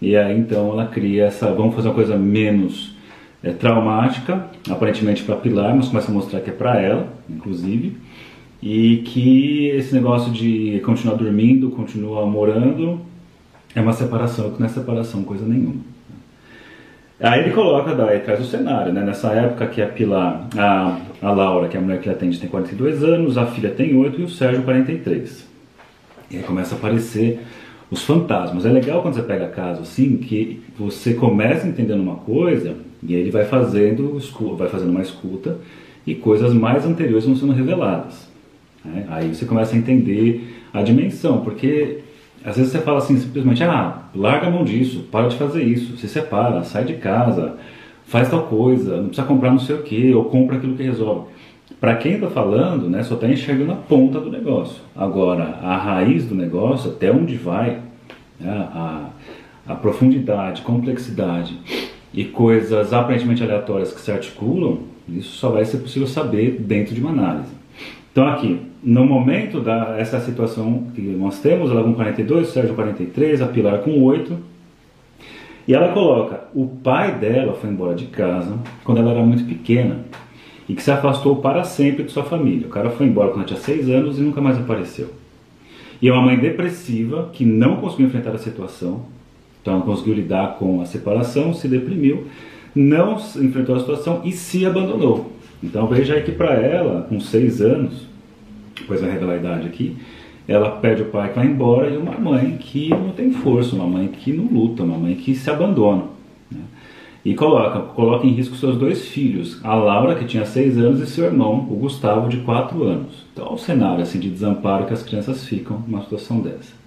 E 0.00 0.16
aí 0.16 0.38
então 0.38 0.72
ela 0.72 0.86
cria 0.86 1.26
essa, 1.26 1.52
vamos 1.52 1.74
fazer 1.74 1.88
uma 1.88 1.94
coisa 1.94 2.16
menos 2.16 2.96
é, 3.42 3.50
traumática, 3.50 4.46
aparentemente 4.70 5.24
para 5.24 5.36
Pilar, 5.36 5.76
mas 5.76 5.88
começa 5.88 6.10
a 6.10 6.14
mostrar 6.14 6.40
que 6.40 6.48
é 6.48 6.54
para 6.54 6.80
ela, 6.80 7.06
inclusive, 7.28 7.98
e 8.62 8.98
que 8.98 9.70
esse 9.70 9.92
negócio 9.92 10.32
de 10.32 10.80
continuar 10.84 11.16
dormindo, 11.16 11.70
continuar 11.70 12.24
morando, 12.26 13.00
é 13.74 13.80
uma 13.80 13.92
separação, 13.92 14.52
que 14.52 14.60
não 14.60 14.66
é 14.66 14.70
separação 14.70 15.24
coisa 15.24 15.44
nenhuma. 15.44 15.82
Aí 17.18 17.40
ele 17.40 17.50
coloca, 17.50 17.94
daí 17.94 18.20
traz 18.20 18.40
o 18.40 18.44
cenário, 18.44 18.92
né? 18.92 19.02
Nessa 19.02 19.32
época 19.32 19.66
que 19.66 19.82
a 19.82 19.86
Pilar, 19.86 20.46
a, 20.56 20.98
a 21.20 21.30
Laura, 21.30 21.68
que 21.68 21.76
é 21.76 21.80
a 21.80 21.82
mulher 21.82 22.00
que 22.00 22.08
ele 22.08 22.16
atende, 22.16 22.38
tem 22.38 22.48
42 22.48 23.02
anos, 23.02 23.36
a 23.38 23.46
filha 23.46 23.70
tem 23.70 23.96
8 23.96 24.20
e 24.20 24.24
o 24.24 24.28
Sérgio 24.28 24.62
43. 24.62 25.48
E 26.30 26.36
aí 26.36 26.42
começa 26.42 26.74
a 26.74 26.78
aparecer 26.78 27.40
os 27.90 28.02
fantasmas. 28.02 28.64
É 28.64 28.70
legal 28.70 29.02
quando 29.02 29.14
você 29.14 29.22
pega 29.22 29.46
caso 29.48 29.82
assim, 29.82 30.16
que 30.16 30.62
você 30.76 31.14
começa 31.14 31.66
entendendo 31.66 32.00
uma 32.00 32.16
coisa 32.16 32.76
e 33.02 33.14
ele 33.14 33.30
vai 33.30 33.44
fazendo, 33.44 34.18
vai 34.56 34.68
fazendo 34.68 34.90
uma 34.90 35.02
escuta 35.02 35.58
e 36.06 36.14
coisas 36.14 36.52
mais 36.52 36.84
anteriores 36.84 37.24
vão 37.24 37.36
sendo 37.36 37.52
reveladas. 37.52 38.31
Né? 38.84 39.06
Aí 39.08 39.34
você 39.34 39.44
começa 39.44 39.74
a 39.74 39.78
entender 39.78 40.62
a 40.72 40.82
dimensão, 40.82 41.40
porque 41.40 42.00
às 42.44 42.56
vezes 42.56 42.72
você 42.72 42.78
fala 42.80 42.98
assim 42.98 43.16
simplesmente, 43.16 43.62
ah, 43.62 44.02
larga 44.14 44.48
a 44.48 44.50
mão 44.50 44.64
disso, 44.64 45.06
para 45.10 45.28
de 45.28 45.36
fazer 45.36 45.62
isso, 45.62 45.96
se 45.96 46.08
separa, 46.08 46.64
sai 46.64 46.84
de 46.84 46.94
casa, 46.94 47.56
faz 48.04 48.28
tal 48.28 48.42
coisa, 48.44 48.96
não 48.96 49.06
precisa 49.06 49.26
comprar 49.26 49.50
não 49.50 49.58
sei 49.58 49.76
o 49.76 49.82
que, 49.82 50.12
ou 50.12 50.24
compra 50.24 50.56
aquilo 50.56 50.76
que 50.76 50.82
resolve. 50.82 51.30
Para 51.80 51.96
quem 51.96 52.14
está 52.14 52.28
falando, 52.28 52.88
né, 52.88 53.02
só 53.02 53.14
está 53.14 53.28
enxergando 53.28 53.72
a 53.72 53.76
ponta 53.76 54.20
do 54.20 54.30
negócio. 54.30 54.82
Agora, 54.94 55.58
a 55.62 55.76
raiz 55.76 56.26
do 56.26 56.34
negócio, 56.34 56.90
até 56.90 57.10
onde 57.10 57.36
vai, 57.36 57.80
né, 58.38 58.68
a, 58.72 59.10
a 59.66 59.74
profundidade, 59.74 60.62
complexidade 60.62 61.56
e 62.12 62.24
coisas 62.24 62.92
aparentemente 62.92 63.42
aleatórias 63.42 63.92
que 63.92 64.00
se 64.00 64.12
articulam, 64.12 64.80
isso 65.08 65.36
só 65.36 65.50
vai 65.50 65.64
ser 65.64 65.78
possível 65.78 66.06
saber 66.06 66.58
dentro 66.60 66.94
de 66.94 67.00
uma 67.00 67.10
análise. 67.10 67.61
Então 68.12 68.28
aqui, 68.28 68.60
no 68.84 69.06
momento 69.06 69.58
da 69.58 69.96
essa 69.98 70.20
situação 70.20 70.84
que 70.94 71.00
nós 71.00 71.40
temos, 71.40 71.70
ela 71.70 71.82
com 71.82 71.94
42, 71.94 72.48
o 72.48 72.52
Sérgio 72.52 72.74
43, 72.74 73.40
a 73.40 73.46
Pilar 73.46 73.78
com 73.78 74.02
8, 74.02 74.38
e 75.66 75.74
ela 75.74 75.92
coloca, 75.92 76.44
o 76.54 76.66
pai 76.66 77.12
dela 77.14 77.54
foi 77.54 77.70
embora 77.70 77.94
de 77.94 78.06
casa 78.06 78.58
quando 78.84 78.98
ela 78.98 79.12
era 79.12 79.22
muito 79.22 79.44
pequena 79.44 80.00
e 80.68 80.74
que 80.74 80.82
se 80.82 80.90
afastou 80.90 81.36
para 81.36 81.64
sempre 81.64 82.04
de 82.04 82.12
sua 82.12 82.24
família. 82.24 82.66
O 82.66 82.70
cara 82.70 82.90
foi 82.90 83.06
embora 83.06 83.30
quando 83.30 83.46
tinha 83.46 83.58
6 83.58 83.88
anos 83.88 84.18
e 84.18 84.22
nunca 84.22 84.40
mais 84.40 84.58
apareceu. 84.58 85.08
E 86.00 86.08
é 86.08 86.12
uma 86.12 86.22
mãe 86.22 86.36
depressiva 86.36 87.30
que 87.32 87.46
não 87.46 87.76
conseguiu 87.76 88.08
enfrentar 88.08 88.32
a 88.32 88.38
situação, 88.38 89.02
então 89.60 89.74
não 89.74 89.82
conseguiu 89.82 90.14
lidar 90.14 90.56
com 90.58 90.82
a 90.82 90.84
separação, 90.84 91.54
se 91.54 91.66
deprimiu, 91.66 92.26
não 92.74 93.16
enfrentou 93.36 93.76
a 93.76 93.80
situação 93.80 94.20
e 94.24 94.32
se 94.32 94.66
abandonou. 94.66 95.32
Então 95.62 95.86
veja 95.86 96.14
aí 96.14 96.22
que 96.22 96.32
para 96.32 96.54
ela, 96.54 97.02
com 97.02 97.20
6 97.20 97.60
anos, 97.60 98.06
depois 98.74 99.00
vai 99.00 99.10
revelar 99.10 99.34
a 99.34 99.36
idade 99.36 99.66
aqui, 99.68 99.96
ela 100.48 100.70
pede 100.70 101.02
o 101.02 101.06
pai 101.06 101.28
que 101.28 101.36
vai 101.36 101.46
embora 101.46 101.88
e 101.88 101.96
uma 101.96 102.18
mãe 102.18 102.56
que 102.58 102.90
não 102.90 103.10
tem 103.10 103.30
força, 103.30 103.76
uma 103.76 103.86
mãe 103.86 104.08
que 104.08 104.32
não 104.32 104.46
luta, 104.46 104.82
uma 104.82 104.98
mãe 104.98 105.14
que 105.14 105.34
se 105.34 105.48
abandona. 105.48 106.04
Né? 106.50 106.60
E 107.24 107.34
coloca, 107.34 107.78
coloca 107.78 108.26
em 108.26 108.30
risco 108.30 108.56
seus 108.56 108.76
dois 108.76 109.06
filhos, 109.06 109.60
a 109.62 109.74
Laura, 109.74 110.16
que 110.16 110.24
tinha 110.24 110.44
seis 110.44 110.76
anos, 110.76 111.00
e 111.00 111.06
seu 111.06 111.26
irmão, 111.26 111.68
o 111.70 111.76
Gustavo, 111.76 112.28
de 112.28 112.38
quatro 112.38 112.82
anos. 112.82 113.24
Então, 113.32 113.46
é 113.46 113.52
o 113.52 113.56
cenário 113.56 114.02
assim, 114.02 114.18
de 114.18 114.28
desamparo 114.28 114.86
que 114.86 114.92
as 114.92 115.04
crianças 115.04 115.46
ficam 115.46 115.78
numa 115.86 116.02
situação 116.02 116.40
dessa. 116.40 116.81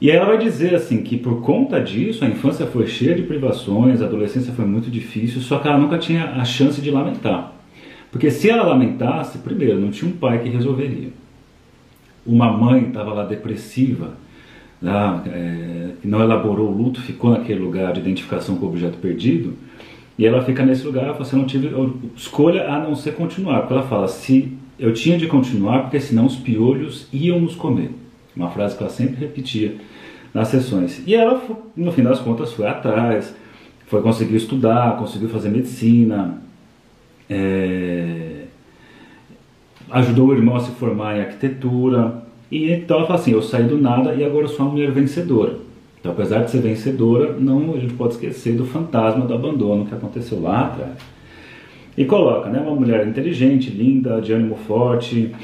E 0.00 0.10
ela 0.10 0.26
vai 0.26 0.38
dizer 0.38 0.74
assim 0.74 1.02
que 1.02 1.16
por 1.16 1.40
conta 1.40 1.80
disso 1.80 2.24
a 2.24 2.28
infância 2.28 2.66
foi 2.66 2.86
cheia 2.86 3.14
de 3.14 3.22
privações, 3.22 4.02
a 4.02 4.04
adolescência 4.04 4.52
foi 4.52 4.66
muito 4.66 4.90
difícil, 4.90 5.40
só 5.40 5.58
que 5.58 5.68
ela 5.68 5.78
nunca 5.78 5.98
tinha 5.98 6.32
a 6.32 6.44
chance 6.44 6.80
de 6.80 6.90
lamentar. 6.90 7.52
Porque 8.12 8.30
se 8.30 8.50
ela 8.50 8.62
lamentasse, 8.62 9.38
primeiro, 9.38 9.80
não 9.80 9.90
tinha 9.90 10.10
um 10.10 10.16
pai 10.16 10.38
que 10.40 10.48
resolveria. 10.48 11.08
Uma 12.26 12.52
mãe 12.52 12.88
estava 12.88 13.12
lá 13.14 13.24
depressiva, 13.24 14.14
lá, 14.82 15.22
é, 15.26 15.90
não 16.04 16.20
elaborou 16.20 16.68
o 16.68 16.76
luto, 16.76 17.00
ficou 17.00 17.30
naquele 17.30 17.60
lugar 17.60 17.92
de 17.92 18.00
identificação 18.00 18.56
com 18.56 18.66
o 18.66 18.68
objeto 18.68 18.98
perdido, 18.98 19.54
e 20.18 20.26
ela 20.26 20.42
fica 20.42 20.64
nesse 20.64 20.84
lugar, 20.84 21.12
você 21.12 21.36
não 21.36 21.44
tive 21.44 21.70
escolha 22.16 22.68
a 22.68 22.78
não 22.78 22.94
ser 22.94 23.14
continuar, 23.14 23.60
porque 23.60 23.74
ela 23.74 23.82
fala, 23.82 24.08
se 24.08 24.56
eu 24.78 24.92
tinha 24.92 25.18
de 25.18 25.26
continuar, 25.26 25.82
porque 25.82 26.00
senão 26.00 26.26
os 26.26 26.36
piolhos 26.36 27.06
iam 27.12 27.40
nos 27.40 27.54
comer. 27.54 27.90
Uma 28.36 28.50
frase 28.50 28.76
que 28.76 28.82
ela 28.82 28.92
sempre 28.92 29.18
repetia 29.18 29.76
nas 30.34 30.48
sessões. 30.48 31.02
E 31.06 31.14
ela, 31.14 31.42
no 31.74 31.90
fim 31.90 32.02
das 32.02 32.20
contas, 32.20 32.52
foi 32.52 32.66
atrás, 32.66 33.34
foi 33.86 34.02
conseguir 34.02 34.36
estudar, 34.36 34.98
conseguiu 34.98 35.28
fazer 35.28 35.48
medicina, 35.48 36.42
é, 37.30 38.42
ajudou 39.90 40.28
o 40.28 40.34
irmão 40.34 40.56
a 40.56 40.60
se 40.60 40.72
formar 40.72 41.16
em 41.16 41.20
arquitetura. 41.20 42.22
E 42.50 42.70
então 42.70 42.98
ela 42.98 43.06
fala 43.06 43.18
assim: 43.18 43.32
eu 43.32 43.42
saí 43.42 43.64
do 43.64 43.78
nada 43.78 44.14
e 44.14 44.24
agora 44.24 44.46
sou 44.46 44.66
uma 44.66 44.72
mulher 44.72 44.90
vencedora. 44.90 45.58
Então, 45.98 46.12
apesar 46.12 46.44
de 46.44 46.50
ser 46.50 46.60
vencedora, 46.60 47.32
não 47.32 47.74
a 47.74 47.78
gente 47.78 47.94
pode 47.94 48.14
esquecer 48.14 48.54
do 48.54 48.64
fantasma 48.64 49.24
do 49.24 49.34
abandono 49.34 49.86
que 49.86 49.94
aconteceu 49.94 50.40
lá 50.40 50.66
atrás. 50.66 50.98
E 51.96 52.04
coloca, 52.04 52.50
né, 52.50 52.60
uma 52.60 52.76
mulher 52.76 53.06
inteligente, 53.06 53.70
linda, 53.70 54.20
de 54.20 54.32
ânimo 54.32 54.54
forte, 54.54 55.34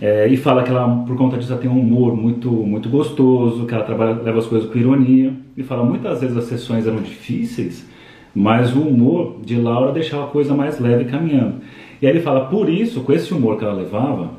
é, 0.00 0.28
e 0.28 0.36
fala 0.36 0.62
que 0.62 0.70
ela, 0.70 1.04
por 1.06 1.16
conta 1.16 1.38
disso, 1.38 1.52
ela 1.52 1.60
tem 1.60 1.70
um 1.70 1.80
humor 1.80 2.14
muito, 2.14 2.50
muito 2.50 2.88
gostoso, 2.88 3.64
que 3.64 3.74
ela 3.74 3.84
trabalha, 3.84 4.20
leva 4.22 4.38
as 4.38 4.46
coisas 4.46 4.70
com 4.70 4.78
ironia. 4.78 5.32
E 5.56 5.62
fala 5.62 5.84
muitas 5.84 6.20
vezes 6.20 6.36
as 6.36 6.44
sessões 6.44 6.86
eram 6.86 7.00
difíceis, 7.00 7.86
mas 8.34 8.74
o 8.74 8.80
humor 8.80 9.38
de 9.42 9.56
Laura 9.56 9.92
deixava 9.92 10.24
a 10.24 10.28
coisa 10.28 10.54
mais 10.54 10.78
leve 10.78 11.06
caminhando. 11.06 11.56
E 12.00 12.06
aí 12.06 12.12
ele 12.12 12.20
fala, 12.20 12.44
por 12.46 12.68
isso, 12.68 13.00
com 13.00 13.12
esse 13.12 13.32
humor 13.32 13.58
que 13.58 13.64
ela 13.64 13.72
levava, 13.72 14.32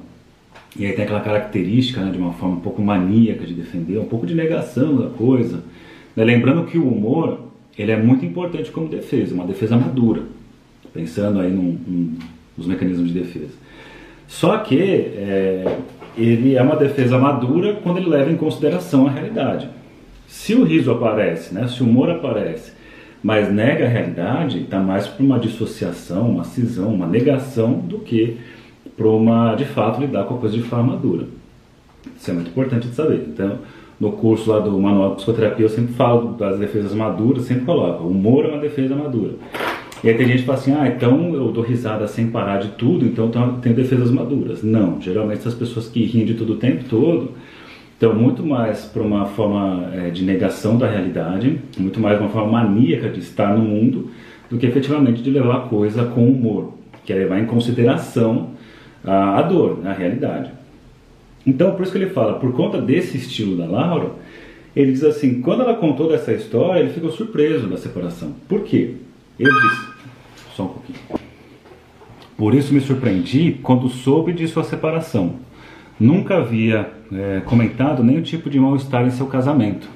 e 0.77 0.85
aí 0.85 0.93
tem 0.93 1.05
aquela 1.05 1.21
característica 1.21 2.01
né, 2.01 2.11
de 2.11 2.19
uma 2.19 2.33
forma 2.33 2.57
um 2.57 2.59
pouco 2.59 2.81
maníaca 2.81 3.43
de 3.45 3.55
defender, 3.55 3.97
um 3.97 4.05
pouco 4.05 4.27
de 4.27 4.35
negação 4.35 4.95
da 4.95 5.09
coisa. 5.09 5.63
Né? 6.15 6.23
Lembrando 6.23 6.65
que 6.65 6.77
o 6.77 6.87
humor 6.87 7.39
ele 7.75 7.91
é 7.91 7.97
muito 7.97 8.23
importante 8.23 8.69
como 8.69 8.87
defesa, 8.87 9.33
uma 9.33 9.45
defesa 9.45 9.75
madura, 9.75 10.21
pensando 10.93 11.39
aí 11.39 11.51
num, 11.51 11.77
num, 11.87 12.13
nos 12.55 12.67
mecanismos 12.67 13.11
de 13.11 13.19
defesa. 13.19 13.53
Só 14.27 14.57
que 14.57 14.79
é, 14.79 15.77
ele 16.17 16.55
é 16.55 16.62
uma 16.62 16.75
defesa 16.75 17.17
madura 17.17 17.75
quando 17.81 17.98
ele 17.98 18.10
leva 18.10 18.29
em 18.29 18.36
consideração 18.36 19.07
a 19.07 19.10
realidade. 19.10 19.69
Se 20.27 20.53
o 20.53 20.63
riso 20.63 20.91
aparece, 20.91 21.53
né, 21.53 21.67
se 21.67 21.81
o 21.81 21.86
humor 21.86 22.10
aparece, 22.10 22.74
mas 23.24 23.51
nega 23.51 23.86
a 23.86 23.89
realidade, 23.89 24.62
está 24.62 24.79
mais 24.79 25.07
para 25.07 25.24
uma 25.24 25.39
dissociação, 25.39 26.29
uma 26.29 26.43
cisão, 26.43 26.93
uma 26.93 27.07
negação 27.07 27.74
do 27.74 28.00
que 28.00 28.38
para 28.96 29.07
uma, 29.07 29.55
de 29.55 29.65
fato, 29.65 30.01
lidar 30.01 30.25
com 30.25 30.36
a 30.36 30.38
coisa 30.38 30.55
de 30.55 30.63
forma 30.63 30.93
madura. 30.93 31.25
Isso 32.15 32.29
é 32.31 32.34
muito 32.34 32.50
importante 32.50 32.88
de 32.88 32.96
saber. 32.96 33.25
Então, 33.27 33.60
no 34.00 34.12
curso 34.12 34.51
lá 34.51 34.60
do 34.60 34.77
Manual 34.79 35.12
de 35.12 35.15
Psicoterapia, 35.17 35.65
eu 35.65 35.69
sempre 35.69 35.93
falo 35.93 36.34
das 36.34 36.60
defesas 36.60 36.93
maduras, 36.93 37.46
sempre 37.46 37.65
coloco, 37.65 38.03
o 38.03 38.10
humor 38.10 38.46
é 38.46 38.50
uma 38.50 38.60
defesa 38.60 38.96
madura. 38.96 39.34
E 40.03 40.09
aí 40.09 40.15
tem 40.15 40.27
gente 40.27 40.39
que 40.39 40.45
fala 40.45 40.57
assim, 40.57 40.73
ah, 40.73 40.87
então 40.87 41.33
eu 41.33 41.51
dou 41.51 41.63
risada 41.63 42.07
sem 42.07 42.27
parar 42.27 42.57
de 42.57 42.69
tudo, 42.69 43.05
então 43.05 43.29
tem 43.61 43.73
defesas 43.73 44.11
maduras. 44.11 44.61
Não, 44.61 45.01
geralmente 45.01 45.39
essas 45.39 45.55
pessoas 45.55 45.87
que 45.87 46.03
riem 46.03 46.25
de 46.25 46.35
tudo 46.35 46.53
o 46.53 46.57
tempo 46.57 46.83
todo 46.87 47.31
estão 47.93 48.13
muito 48.13 48.45
mais 48.45 48.85
para 48.85 49.01
uma 49.01 49.25
forma 49.25 49.89
é, 49.93 50.11
de 50.11 50.23
negação 50.23 50.77
da 50.77 50.87
realidade, 50.87 51.59
muito 51.79 51.99
mais 51.99 52.19
uma 52.19 52.29
forma 52.29 52.51
maníaca 52.51 53.09
de 53.09 53.19
estar 53.19 53.57
no 53.57 53.63
mundo, 53.63 54.11
do 54.49 54.57
que 54.57 54.67
efetivamente 54.67 55.21
de 55.21 55.31
levar 55.31 55.57
a 55.57 55.61
coisa 55.61 56.05
com 56.05 56.27
humor, 56.27 56.73
que 57.03 57.11
é 57.11 57.15
levar 57.15 57.39
em 57.39 57.45
consideração 57.45 58.51
a, 59.03 59.39
a 59.39 59.41
dor, 59.41 59.79
a 59.83 59.93
realidade. 59.93 60.51
Então, 61.45 61.71
por 61.71 61.83
isso 61.83 61.91
que 61.91 61.97
ele 61.97 62.11
fala, 62.11 62.35
por 62.35 62.53
conta 62.53 62.79
desse 62.79 63.17
estilo 63.17 63.57
da 63.57 63.65
Laura, 63.65 64.11
ele 64.75 64.91
diz 64.91 65.03
assim, 65.03 65.41
quando 65.41 65.63
ela 65.63 65.73
contou 65.73 66.07
dessa 66.07 66.31
história, 66.33 66.81
ele 66.81 66.89
ficou 66.89 67.09
surpreso 67.09 67.67
da 67.67 67.77
separação. 67.77 68.33
Por 68.47 68.61
quê? 68.61 68.93
Ele 69.39 69.51
disse, 69.51 69.88
só 70.56 70.63
um 70.63 70.67
pouquinho. 70.67 71.00
Por 72.38 72.53
isso 72.53 72.74
me 72.74 72.79
surpreendi 72.79 73.60
quando 73.63 73.89
soube 73.89 74.34
de 74.34 74.48
sua 74.48 74.63
separação. 74.63 75.36
Nunca 76.00 76.38
havia 76.38 76.91
é, 77.12 77.41
comentado 77.41 78.03
nenhum 78.03 78.22
tipo 78.22 78.50
de 78.50 78.60
mal-estar 78.60 79.06
em 79.06 79.12
seu 79.12 79.25
casamento. 79.25 79.89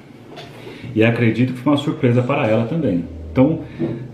E 0.94 1.04
acredito 1.04 1.52
que 1.52 1.60
foi 1.60 1.72
uma 1.72 1.78
surpresa 1.78 2.22
para 2.22 2.46
ela 2.48 2.66
também. 2.66 3.04
Então, 3.30 3.60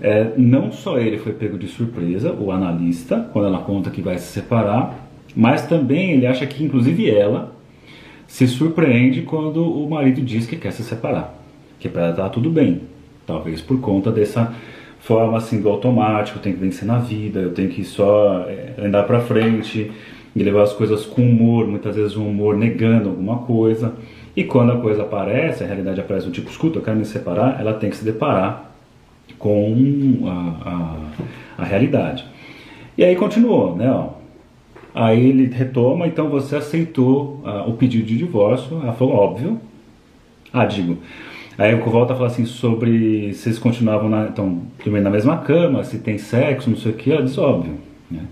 é, 0.01 0.33
não 0.37 0.71
só 0.71 0.99
ele 0.99 1.19
foi 1.19 1.33
pego 1.33 1.59
de 1.59 1.67
surpresa, 1.67 2.33
o 2.33 2.53
analista, 2.53 3.29
quando 3.33 3.47
ela 3.47 3.59
conta 3.59 3.91
que 3.91 4.01
vai 4.01 4.17
se 4.19 4.33
separar, 4.33 5.09
mas 5.35 5.67
também 5.67 6.13
ele 6.13 6.27
acha 6.27 6.47
que, 6.47 6.63
inclusive, 6.63 7.11
ela 7.11 7.53
se 8.27 8.47
surpreende 8.47 9.23
quando 9.23 9.65
o 9.65 9.89
marido 9.89 10.21
diz 10.21 10.47
que 10.47 10.57
quer 10.57 10.71
se 10.71 10.83
separar, 10.85 11.35
que 11.81 11.89
para 11.89 12.07
ela 12.07 12.15
tá 12.15 12.29
tudo 12.29 12.51
bem, 12.51 12.83
talvez 13.27 13.61
por 13.61 13.81
conta 13.81 14.13
dessa 14.13 14.55
forma 15.01 15.39
assim 15.39 15.61
do 15.61 15.69
automático, 15.69 16.39
tenho 16.39 16.57
que 16.57 16.61
vencer 16.61 16.87
na 16.87 16.99
vida, 16.99 17.41
eu 17.41 17.53
tenho 17.53 17.69
que 17.69 17.85
só 17.85 18.45
é, 18.49 18.75
andar 18.79 19.05
para 19.05 19.21
frente 19.21 19.91
e 20.35 20.43
levar 20.43 20.63
as 20.63 20.73
coisas 20.73 21.05
com 21.07 21.23
humor, 21.23 21.67
muitas 21.67 21.97
vezes 21.97 22.17
um 22.17 22.29
humor 22.29 22.57
negando 22.57 23.09
alguma 23.09 23.39
coisa. 23.39 23.95
E 24.37 24.45
quando 24.45 24.73
a 24.73 24.77
coisa 24.77 25.03
aparece, 25.03 25.65
a 25.65 25.67
realidade 25.67 26.01
aparece 26.01 26.27
do 26.27 26.33
tipo, 26.33 26.51
escuta, 26.51 26.79
eu 26.79 26.83
quero 26.83 26.97
me 26.97 27.05
separar, 27.05 27.61
ela 27.61 27.75
tem 27.75 27.91
que 27.91 27.97
se 27.97 28.05
deparar 28.05 28.73
com 29.39 30.21
a, 30.25 30.69
a, 31.59 31.63
a 31.63 31.65
realidade. 31.65 32.25
E 32.97 33.05
aí 33.05 33.17
continuou, 33.17 33.77
né? 33.77 33.91
Ó. 33.91 34.11
Aí 34.95 35.29
ele 35.29 35.47
retoma, 35.47 36.07
então 36.07 36.29
você 36.29 36.57
aceitou 36.57 37.41
uh, 37.45 37.69
o 37.69 37.75
pedido 37.75 38.05
de 38.05 38.17
divórcio. 38.17 38.81
Ela 38.83 38.93
falou, 38.93 39.15
óbvio. 39.15 39.61
Ah, 40.53 40.65
digo, 40.65 40.99
Aí 41.59 41.75
o 41.75 41.83
volta 41.91 42.13
a 42.13 42.17
falar 42.17 42.29
assim 42.29 42.47
sobre 42.47 43.35
se 43.35 43.49
eles 43.49 43.59
continuavam 43.59 44.09
na, 44.09 44.29
então, 44.29 44.63
dormindo 44.83 45.03
na 45.03 45.11
mesma 45.11 45.39
cama, 45.39 45.83
se 45.83 45.99
tem 45.99 46.17
sexo, 46.17 46.71
não 46.71 46.77
sei 46.77 46.93
o 46.93 46.95
que, 46.95 47.11
ela 47.11 47.25
diz 47.25 47.37
óbvio. 47.37 47.75
Né? 48.09 48.23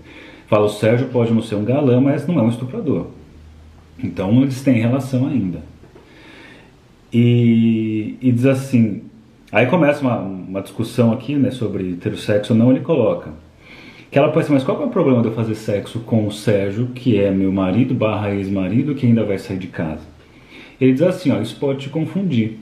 Fala, 0.47 0.65
o 0.65 0.69
Sérgio 0.69 1.09
pode 1.09 1.33
não 1.33 1.41
ser 1.41 1.55
um 1.55 1.65
galã, 1.65 1.99
mas 1.99 2.25
não 2.25 2.39
é 2.39 2.41
um 2.41 2.47
estuprador. 2.47 3.07
Então 4.01 4.41
eles 4.41 4.63
têm 4.63 4.79
relação 4.79 5.27
ainda. 5.27 5.61
E, 7.11 8.15
e 8.21 8.31
diz 8.31 8.45
assim, 8.45 9.03
aí 9.51 9.65
começa 9.65 10.01
uma, 10.01 10.19
uma 10.19 10.61
discussão 10.61 11.11
aqui 11.11 11.35
né, 11.35 11.51
sobre 11.51 11.95
ter 11.95 12.13
o 12.13 12.17
sexo 12.17 12.53
ou 12.53 12.59
não, 12.59 12.71
ele 12.71 12.79
coloca. 12.79 13.31
Que 14.09 14.17
ela 14.17 14.31
pensa, 14.31 14.53
mas 14.53 14.63
qual 14.63 14.81
é 14.81 14.85
o 14.85 14.89
problema 14.89 15.21
de 15.21 15.27
eu 15.27 15.33
fazer 15.33 15.55
sexo 15.55 15.99
com 15.99 16.25
o 16.25 16.31
Sérgio, 16.31 16.87
que 16.95 17.19
é 17.19 17.29
meu 17.29 17.51
marido 17.51 17.93
barra 17.93 18.33
ex-marido, 18.33 18.95
que 18.95 19.05
ainda 19.05 19.25
vai 19.25 19.37
sair 19.37 19.57
de 19.57 19.67
casa? 19.67 20.05
Ele 20.79 20.93
diz 20.93 21.01
assim, 21.01 21.29
ó, 21.31 21.41
isso 21.41 21.57
pode 21.59 21.79
te 21.79 21.89
confundir. 21.89 22.57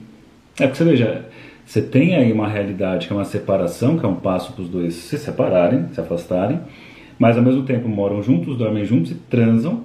É 0.58 0.66
porque 0.66 0.78
você 0.78 0.84
veja, 0.84 1.26
você 1.66 1.82
tem 1.82 2.14
aí 2.14 2.32
uma 2.32 2.46
realidade 2.46 3.08
que 3.08 3.12
é 3.12 3.16
uma 3.16 3.24
separação, 3.24 3.98
que 3.98 4.06
é 4.06 4.08
um 4.08 4.14
passo 4.14 4.52
para 4.52 4.62
os 4.62 4.68
dois 4.68 4.94
se 4.94 5.18
separarem, 5.18 5.88
se 5.92 6.00
afastarem, 6.00 6.60
mas 7.18 7.36
ao 7.36 7.42
mesmo 7.42 7.64
tempo 7.64 7.88
moram 7.88 8.22
juntos, 8.22 8.56
dormem 8.56 8.84
juntos 8.84 9.10
e 9.10 9.14
transam. 9.14 9.82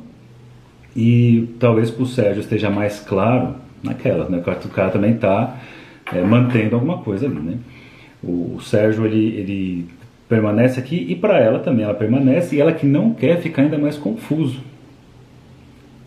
E 0.95 1.49
talvez 1.59 1.89
para 1.89 2.03
o 2.03 2.05
Sérgio 2.05 2.41
esteja 2.41 2.69
mais 2.69 2.99
claro 2.99 3.55
naquela, 3.81 4.29
né? 4.29 4.37
O 4.37 4.69
cara 4.69 4.91
também 4.91 5.13
está 5.13 5.57
é, 6.13 6.21
mantendo 6.21 6.75
alguma 6.75 6.99
coisa 6.99 7.25
ali, 7.25 7.39
né? 7.39 7.57
O, 8.21 8.57
o 8.57 8.61
Sérgio 8.61 9.05
ele, 9.05 9.35
ele 9.37 9.87
permanece 10.29 10.79
aqui 10.79 11.07
e 11.09 11.15
para 11.15 11.39
ela 11.39 11.59
também 11.59 11.83
ela 11.83 11.95
permanece 11.95 12.55
e 12.55 12.61
ela 12.61 12.73
que 12.73 12.85
não 12.85 13.13
quer 13.13 13.41
ficar 13.41 13.63
ainda 13.63 13.77
mais 13.77 13.97
confuso. 13.97 14.59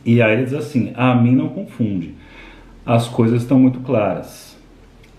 E 0.07 0.23
aí 0.23 0.35
ele 0.35 0.45
diz 0.45 0.55
assim: 0.55 0.93
a 0.95 1.15
mim 1.17 1.35
não 1.35 1.49
confunde, 1.49 2.15
as 2.87 3.09
coisas 3.09 3.43
estão 3.43 3.59
muito 3.59 3.81
claras 3.81 4.54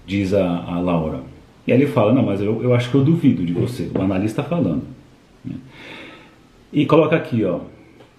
diz 0.05 0.33
a, 0.33 0.45
a 0.45 0.79
Laura. 0.79 1.21
E 1.67 1.71
aí 1.71 1.81
ele 1.81 1.91
fala, 1.91 2.13
não, 2.13 2.24
mas 2.24 2.39
eu, 2.41 2.62
eu 2.62 2.74
acho 2.74 2.89
que 2.89 2.95
eu 2.95 3.03
duvido 3.03 3.43
de 3.43 3.53
você, 3.53 3.89
o 3.93 4.01
analista 4.01 4.43
falando. 4.43 4.83
Né? 5.43 5.55
E 6.71 6.85
coloca 6.85 7.15
aqui, 7.15 7.43
ó, 7.43 7.62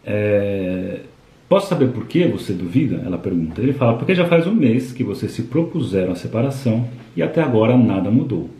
é, 0.04 1.00
posso 1.48 1.68
saber 1.68 1.88
por 1.88 2.06
que 2.06 2.26
você 2.26 2.52
duvida? 2.52 3.02
Ela 3.04 3.18
pergunta. 3.18 3.60
Ele 3.60 3.72
fala, 3.72 3.96
porque 3.96 4.14
já 4.14 4.26
faz 4.26 4.46
um 4.46 4.54
mês 4.54 4.92
que 4.92 5.04
vocês 5.04 5.32
se 5.32 5.44
propuseram 5.44 6.12
a 6.12 6.16
separação 6.16 6.88
e 7.16 7.22
até 7.22 7.42
agora 7.42 7.76
nada 7.76 8.10
mudou. 8.10 8.50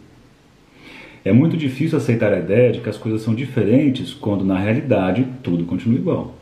É 1.24 1.32
muito 1.32 1.56
difícil 1.56 1.98
aceitar 1.98 2.32
a 2.32 2.38
ideia 2.38 2.70
de 2.70 2.80
que 2.80 2.88
as 2.88 2.96
coisas 2.96 3.20
são 3.22 3.34
diferentes 3.34 4.14
quando 4.14 4.44
na 4.44 4.56
realidade 4.56 5.26
tudo 5.42 5.64
continua 5.64 5.98
igual. 5.98 6.34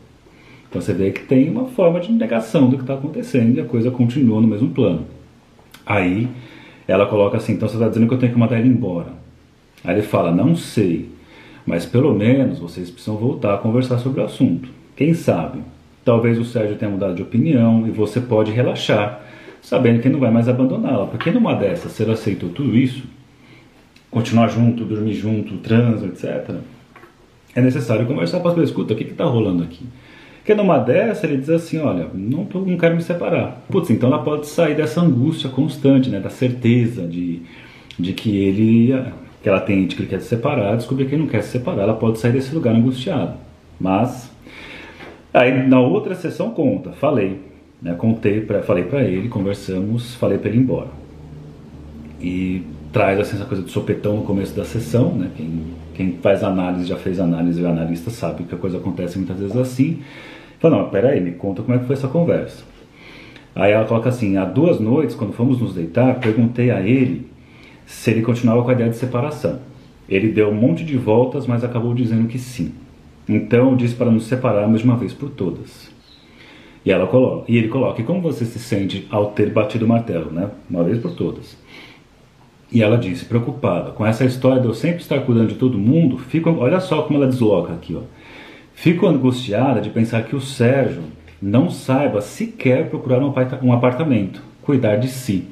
Então 0.69 0.83
você 0.83 0.93
vê 0.93 1.11
que 1.11 1.23
tem 1.23 1.49
uma 1.49 1.67
forma 1.67 2.01
de 2.01 2.13
negação 2.13 2.69
do 2.69 2.77
que 2.77 2.83
está 2.83 2.93
acontecendo 2.93 3.57
e 3.57 3.61
a 3.61 3.65
coisa 3.65 3.91
continua 3.91 4.43
no 4.43 4.47
mesmo 4.47 4.69
plano. 4.71 5.07
Aí 5.87 6.29
ela 6.87 7.07
coloca 7.07 7.37
assim: 7.37 7.53
então 7.55 7.69
você 7.69 7.77
está 7.77 7.89
dizendo 7.89 8.07
que 8.09 8.15
eu 8.15 8.19
tenho 8.19 8.33
que 8.33 8.39
mandar 8.39 8.59
ele 8.59 8.69
embora. 8.69 9.13
Aí 9.83 9.95
ele 9.95 10.03
fala: 10.03 10.31
não 10.31 10.55
sei, 10.55 11.11
mas 11.67 11.87
pelo 11.87 12.15
menos 12.15 12.59
vocês 12.59 12.91
precisam 12.91 13.17
voltar 13.17 13.55
a 13.55 13.59
conversar 13.59 13.99
sobre 13.99 14.21
o 14.21 14.25
assunto. 14.25 14.69
Quem 14.97 15.15
sabe? 15.15 15.61
Talvez 16.05 16.39
o 16.39 16.45
Sérgio 16.45 16.77
tenha 16.77 16.91
mudado 16.91 17.15
de 17.15 17.23
opinião 17.23 17.87
e 17.87 17.91
você 17.91 18.21
pode 18.21 18.51
relaxar 18.53 19.23
sabendo 19.65 20.03
que 20.03 20.11
não 20.11 20.21
vai 20.21 20.31
mais 20.31 20.49
abandoná-la. 20.49 21.07
Porque 21.07 21.31
numa 21.31 21.55
dessas, 21.55 21.93
se 21.93 22.03
ele 22.03 22.13
aceitou 22.13 22.51
tudo 22.51 22.77
isso, 22.77 23.03
continuar 24.11 24.49
junto, 24.49 24.85
dormir 24.85 25.15
junto, 25.15 25.57
transa, 25.57 26.07
etc., 26.07 26.57
é 27.57 27.61
necessário 27.61 28.07
conversar 28.07 28.41
para 28.41 28.51
as 28.51 28.59
escuta, 28.59 28.95
o 28.95 28.97
que 28.97 29.05
está 29.05 29.25
rolando 29.25 29.63
aqui? 29.63 29.87
Porque 30.45 30.55
numa 30.55 30.77
dessa 30.77 31.27
ele 31.27 31.39
diz 31.39 31.49
assim, 31.49 31.79
olha, 31.79 32.07
não, 32.13 32.45
tô, 32.45 32.61
não 32.61 32.77
quero 32.77 32.95
me 32.95 33.03
separar. 33.03 33.63
Putz, 33.71 33.89
então 33.89 34.11
ela 34.11 34.23
pode 34.23 34.47
sair 34.47 34.75
dessa 34.75 35.01
angústia 35.01 35.49
constante, 35.49 36.11
né, 36.11 36.21
da 36.21 36.29
certeza 36.29 37.07
de, 37.07 37.41
de 37.99 38.13
que 38.13 38.37
ele, 38.37 38.95
que 39.43 39.49
ela 39.49 39.59
tem 39.59 39.87
de 39.87 39.97
que 39.97 40.03
ele 40.03 40.11
quer 40.11 40.21
se 40.21 40.29
separar, 40.29 40.77
descobrir 40.77 41.07
que 41.07 41.15
ele 41.15 41.23
não 41.23 41.31
quer 41.31 41.43
se 41.43 41.49
separar, 41.49 41.85
ela 41.85 41.95
pode 41.95 42.19
sair 42.19 42.33
desse 42.33 42.55
lugar 42.55 42.75
angustiado. 42.75 43.33
Mas, 43.81 44.31
aí 45.33 45.67
na 45.67 45.81
outra 45.81 46.15
sessão 46.15 46.51
conta, 46.51 46.93
falei, 46.93 47.41
né, 47.81 47.95
contei, 47.95 48.43
pra, 48.43 48.63
falei 48.63 48.85
para 48.85 49.03
ele, 49.03 49.31
conversamos, 49.31 50.15
falei 50.17 50.37
para 50.37 50.51
ele 50.51 50.59
ir 50.59 50.61
embora. 50.61 50.91
E 52.21 52.63
traz 52.93 53.19
assim, 53.19 53.37
essa 53.37 53.47
coisa 53.47 53.63
de 53.63 53.71
sopetão 53.71 54.19
no 54.19 54.25
começo 54.25 54.55
da 54.55 54.67
sessão, 54.67 55.15
né, 55.15 55.31
quem, 55.35 55.63
quem 55.95 56.19
faz 56.21 56.45
análise, 56.45 56.85
já 56.85 56.99
fez 56.99 57.19
análise, 57.19 57.63
o 57.63 57.67
analista 57.67 58.11
sabe 58.11 58.45
que 58.45 58.55
a 58.55 58.59
coisa 58.59 58.77
acontece 58.77 59.17
muitas 59.17 59.39
vezes 59.39 59.57
assim. 59.57 60.03
Não, 60.71 60.89
peraí, 60.89 61.21
me 61.21 61.33
conta 61.33 61.63
como 61.63 61.77
é 61.77 61.79
que 61.79 61.87
foi 61.87 61.95
essa 61.95 62.09
conversa. 62.09 62.65
Aí 63.55 63.73
ela 63.73 63.85
coloca 63.85 64.09
assim, 64.09 64.37
há 64.37 64.45
duas 64.45 64.81
noites, 64.81 65.15
quando 65.15 65.33
fomos 65.33 65.61
nos 65.61 65.75
deitar, 65.75 66.19
perguntei 66.19 66.71
a 66.71 66.81
ele 66.81 67.27
se 67.87 68.11
ele 68.11 68.23
continuava 68.23 68.63
com 68.63 68.71
a 68.71 68.73
ideia 68.73 68.91
de 68.91 68.97
separação. 68.97 69.61
Ele 70.09 70.29
deu 70.29 70.49
um 70.49 70.55
monte 70.55 70.85
de 70.85 70.97
voltas, 70.97 71.47
mas 71.47 71.63
acabou 71.63 71.95
dizendo 71.95 72.29
que 72.29 72.39
sim. 72.39 72.73
Então 73.29 73.71
eu 73.71 73.77
disse 73.77 73.95
para 73.95 74.11
nos 74.11 74.27
separarmos 74.27 74.81
de 74.81 74.87
uma 74.87 74.97
vez 74.97 75.13
por 75.13 75.31
todas. 75.31 75.93
E, 76.85 76.91
ela 76.91 77.07
coloca, 77.07 77.51
e 77.51 77.57
ele 77.57 77.69
coloca, 77.69 78.03
e 78.03 78.05
como 78.05 78.21
você 78.21 78.45
se 78.45 78.59
sente 78.59 79.07
ao 79.11 79.31
ter 79.31 79.51
batido 79.51 79.87
o 79.87 79.89
martelo, 79.89 80.31
né? 80.31 80.51
Uma 80.69 80.85
vez 80.85 80.99
por 80.99 81.13
todas. 81.13 81.57
E 82.71 82.83
ela 82.83 82.99
disse, 82.99 83.25
preocupada, 83.25 83.93
com 83.93 84.05
essa 84.05 84.25
história 84.25 84.61
de 84.61 84.67
eu 84.67 84.75
sempre 84.75 85.01
estar 85.01 85.21
cuidando 85.21 85.49
de 85.49 85.55
todo 85.55 85.79
mundo, 85.79 86.19
fico, 86.19 86.51
olha 86.51 86.81
só 86.81 87.03
como 87.03 87.19
ela 87.19 87.29
desloca 87.29 87.73
aqui, 87.73 87.95
ó. 87.95 88.01
Fico 88.75 89.07
angustiada 89.07 89.81
de 89.81 89.89
pensar 89.89 90.25
que 90.25 90.37
o 90.37 90.41
Sérgio 90.41 91.05
não 91.41 91.71
saiba 91.71 92.21
sequer 92.21 92.91
procurar 92.91 93.21
um 93.63 93.73
apartamento, 93.73 94.43
cuidar 94.63 94.97
de 94.97 95.09
si. 95.09 95.49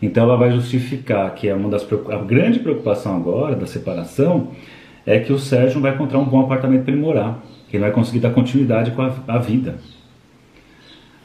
Então 0.00 0.24
ela 0.24 0.36
vai 0.36 0.50
justificar 0.52 1.34
que 1.34 1.48
é 1.48 1.54
uma 1.54 1.68
das 1.68 1.86
a 2.10 2.16
grande 2.18 2.58
preocupação 2.58 3.16
agora 3.16 3.54
da 3.54 3.66
separação 3.66 4.52
é 5.04 5.18
que 5.18 5.32
o 5.32 5.38
Sérgio 5.38 5.80
vai 5.80 5.94
encontrar 5.94 6.18
um 6.18 6.24
bom 6.24 6.40
apartamento 6.40 6.84
para 6.84 6.92
ele 6.92 7.00
morar, 7.00 7.42
que 7.68 7.76
ele 7.76 7.84
vai 7.84 7.92
conseguir 7.92 8.18
dar 8.18 8.30
continuidade 8.30 8.90
com 8.90 9.02
a, 9.02 9.14
a 9.28 9.38
vida. 9.38 9.78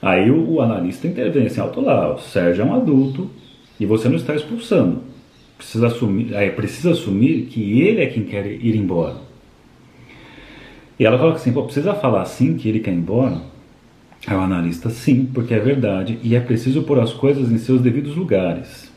Aí 0.02 0.30
o, 0.30 0.54
o, 0.54 0.62
analista 0.62 1.08
intervém 1.08 1.48
assim, 1.48 1.60
alto 1.60 1.82
lá, 1.82 2.14
o 2.14 2.20
Sérgio 2.20 2.62
é 2.62 2.66
um 2.66 2.76
adulto 2.76 3.30
e 3.80 3.86
você 3.86 4.08
não 4.08 4.16
está 4.16 4.36
expulsando. 4.36 5.02
Precisa 5.58 5.88
assumir, 5.88 6.34
precisa 6.56 6.92
assumir 6.92 7.44
que 7.44 7.82
ele 7.82 8.02
é 8.02 8.08
quem 8.08 8.24
quer 8.24 8.46
ir 8.48 8.76
embora. 8.76 9.31
E 11.02 11.04
ela 11.04 11.18
coloca 11.18 11.38
assim, 11.38 11.52
pô, 11.52 11.64
precisa 11.64 11.96
falar 11.96 12.22
assim 12.22 12.56
que 12.56 12.70
ele 12.70 12.80
quer 12.80 12.92
ir 12.92 12.98
embora? 12.98 13.42
Aí 14.28 14.38
o 14.38 14.40
analista, 14.40 14.92
sim, 14.92 15.26
porque 15.26 15.52
é 15.52 15.58
verdade 15.58 16.20
e 16.22 16.36
é 16.36 16.40
preciso 16.40 16.84
pôr 16.84 17.00
as 17.00 17.12
coisas 17.12 17.52
em 17.52 17.58
seus 17.58 17.82
devidos 17.82 18.16
lugares. 18.16 18.94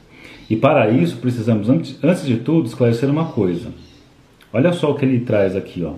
E 0.51 0.55
para 0.55 0.91
isso 0.91 1.17
precisamos, 1.17 1.71
antes, 1.71 1.99
antes 2.05 2.27
de 2.27 2.37
tudo, 2.37 2.67
esclarecer 2.67 3.09
uma 3.09 3.33
coisa. 3.33 3.71
Olha 4.53 4.71
só 4.75 4.91
o 4.91 4.97
que 4.97 5.07
ele 5.07 5.21
traz 5.21 5.57
aqui, 5.57 5.83
ó. 5.83 5.95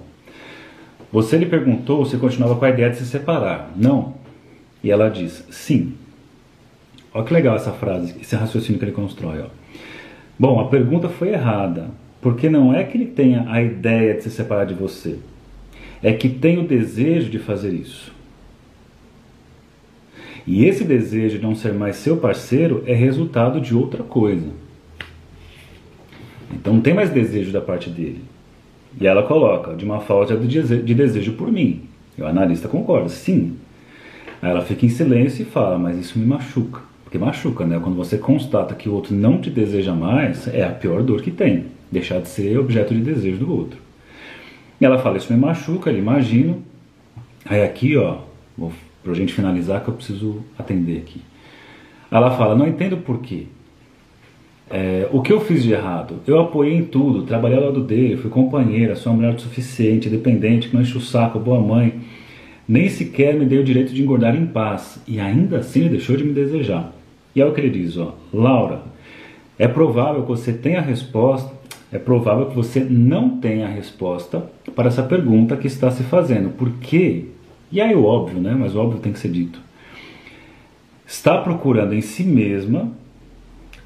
Você 1.11 1.37
lhe 1.37 1.47
perguntou 1.47 2.05
se 2.05 2.17
continuava 2.19 2.55
com 2.55 2.65
a 2.65 2.71
ideia 2.71 2.91
de 2.91 2.99
se 2.99 3.07
separar. 3.07 3.73
Não. 3.75 4.15
E 4.85 4.93
ela 4.93 5.09
diz, 5.09 5.45
sim. 5.51 5.95
Olha 7.13 7.25
que 7.25 7.35
legal 7.35 7.57
essa 7.57 7.73
frase, 7.73 8.15
esse 8.23 8.37
raciocínio 8.37 8.79
que 8.79 8.85
ele 8.85 8.93
constrói. 8.93 9.41
Ó. 9.41 9.47
Bom, 10.39 10.61
a 10.61 10.69
pergunta 10.69 11.09
foi 11.09 11.31
errada, 11.31 11.91
porque 12.21 12.49
não 12.49 12.73
é 12.73 12.85
que 12.85 12.97
ele 12.97 13.07
tenha 13.07 13.45
a 13.51 13.61
ideia 13.61 14.15
de 14.15 14.23
se 14.23 14.31
separar 14.31 14.67
de 14.67 14.75
você, 14.75 15.19
é 16.03 16.13
que 16.13 16.29
tem 16.29 16.59
o 16.59 16.67
desejo 16.67 17.31
de 17.31 17.39
fazer 17.39 17.73
isso. 17.73 18.13
E 20.47 20.65
esse 20.65 20.85
desejo 20.85 21.39
de 21.39 21.43
não 21.45 21.57
ser 21.57 21.73
mais 21.73 21.97
seu 21.97 22.17
parceiro 22.17 22.85
é 22.87 22.95
resultado 22.95 23.61
de 23.61 23.75
outra 23.75 24.05
coisa. 24.05 24.47
Então 26.53 26.75
não 26.75 26.81
tem 26.81 26.95
mais 26.95 27.11
desejo 27.11 27.51
da 27.51 27.61
parte 27.61 27.91
dele. 27.91 28.23
E 29.01 29.07
ela 29.07 29.25
coloca, 29.25 29.75
de 29.75 29.85
uma 29.85 30.01
falta 30.01 30.37
de 30.37 30.95
desejo 30.95 31.33
por 31.33 31.51
mim. 31.51 31.83
E 32.17 32.23
o 32.23 32.27
analista 32.27 32.69
concorda, 32.69 33.09
sim. 33.09 33.57
Aí 34.41 34.51
ela 34.51 34.63
fica 34.63 34.87
em 34.87 34.89
silêncio 34.89 35.43
e 35.43 35.45
fala, 35.45 35.79
mas 35.79 35.99
isso 35.99 36.19
me 36.19 36.25
machuca. 36.25 36.81
Porque 37.05 37.19
machuca, 37.19 37.67
né? 37.67 37.79
Quando 37.83 37.97
você 37.97 38.17
constata 38.17 38.75
que 38.75 38.89
o 38.89 38.95
outro 38.95 39.15
não 39.15 39.41
te 39.41 39.51
deseja 39.51 39.93
mais, 39.93 40.49
é 40.49 40.65
a 40.65 40.71
pior 40.71 41.03
dor 41.03 41.23
que 41.23 41.31
tem. 41.31 41.67
Deixar 41.91 42.21
de 42.21 42.29
ser 42.29 42.59
objeto 42.59 42.95
de 42.95 43.01
desejo 43.01 43.39
do 43.39 43.53
outro. 43.53 43.86
Ela 44.81 44.99
fala, 44.99 45.17
isso 45.17 45.33
me 45.33 45.39
machuca, 45.39 45.91
ele 45.91 45.99
imagina. 45.99 46.57
Aí 47.45 47.63
aqui, 47.63 47.97
ó, 47.97 48.19
vou, 48.57 48.73
pra 49.03 49.15
gente 49.15 49.33
finalizar 49.33 49.83
que 49.83 49.89
eu 49.89 49.95
preciso 49.95 50.43
atender 50.59 50.99
aqui. 50.99 51.21
Ela 52.11 52.31
fala, 52.33 52.55
não 52.55 52.67
entendo 52.67 52.99
por 52.99 53.21
quê. 53.21 53.47
É, 54.69 55.09
o 55.13 55.23
que 55.23 55.33
eu 55.33 55.41
fiz 55.41 55.63
de 55.63 55.73
errado? 55.73 56.17
Eu 56.27 56.41
apoiei 56.41 56.75
em 56.75 56.85
tudo, 56.85 57.23
trabalhei 57.23 57.57
ao 57.57 57.67
lado 57.67 57.83
dele, 57.83 58.17
fui 58.17 58.29
companheira, 58.29 58.97
sou 58.97 59.13
uma 59.13 59.23
mulher 59.23 59.39
suficiente, 59.39 60.09
dependente, 60.09 60.69
que 60.69 60.75
não 60.75 60.83
enche 60.83 60.99
o 60.99 61.01
saco, 61.01 61.39
boa 61.39 61.61
mãe. 61.61 62.01
Nem 62.69 62.89
sequer 62.89 63.35
me 63.35 63.45
dei 63.45 63.61
o 63.61 63.65
direito 63.65 63.95
de 63.95 64.03
engordar 64.03 64.35
em 64.35 64.45
paz, 64.45 65.01
e 65.07 65.21
ainda 65.21 65.59
assim 65.59 65.81
ele 65.81 65.91
deixou 65.91 66.17
de 66.17 66.25
me 66.25 66.33
desejar. 66.33 66.93
E 67.35 67.41
é 67.41 67.47
o 67.47 67.53
que 67.53 67.61
ele 67.61 67.71
diz, 67.71 67.97
ó, 67.97 68.17
Laura, 68.33 68.83
é 69.57 69.69
provável 69.69 70.23
que 70.23 70.29
você 70.29 70.53
tenha 70.53 70.81
a 70.81 70.83
resposta, 70.83 71.55
é 71.93 71.99
provável 71.99 72.47
que 72.47 72.57
você 72.57 72.81
não 72.81 73.39
tenha 73.39 73.67
a 73.67 73.71
resposta 73.71 74.51
para 74.75 74.89
essa 74.89 75.03
pergunta 75.03 75.57
que 75.57 75.67
está 75.67 75.91
se 75.91 76.03
fazendo. 76.03 76.51
Por 76.51 76.71
quê? 76.79 77.27
E 77.71 77.81
aí 77.81 77.95
o 77.95 78.05
óbvio, 78.05 78.41
né? 78.41 78.57
Mas 78.59 78.75
o 78.75 78.81
óbvio 78.81 79.01
tem 79.01 79.13
que 79.13 79.19
ser 79.19 79.31
dito. 79.31 79.61
Está 81.07 81.39
procurando 81.39 81.95
em 81.95 82.01
si 82.01 82.25
mesma 82.25 82.91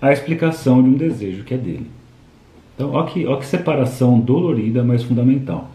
a 0.01 0.13
explicação 0.13 0.83
de 0.83 0.89
um 0.89 0.95
desejo 0.95 1.45
que 1.45 1.55
é 1.55 1.59
dele. 1.59 1.87
Então, 2.75 2.93
olha 2.93 3.07
que, 3.07 3.27
olha 3.27 3.39
que 3.39 3.47
separação 3.47 4.19
dolorida, 4.19 4.83
mas 4.83 5.03
fundamental. 5.03 5.71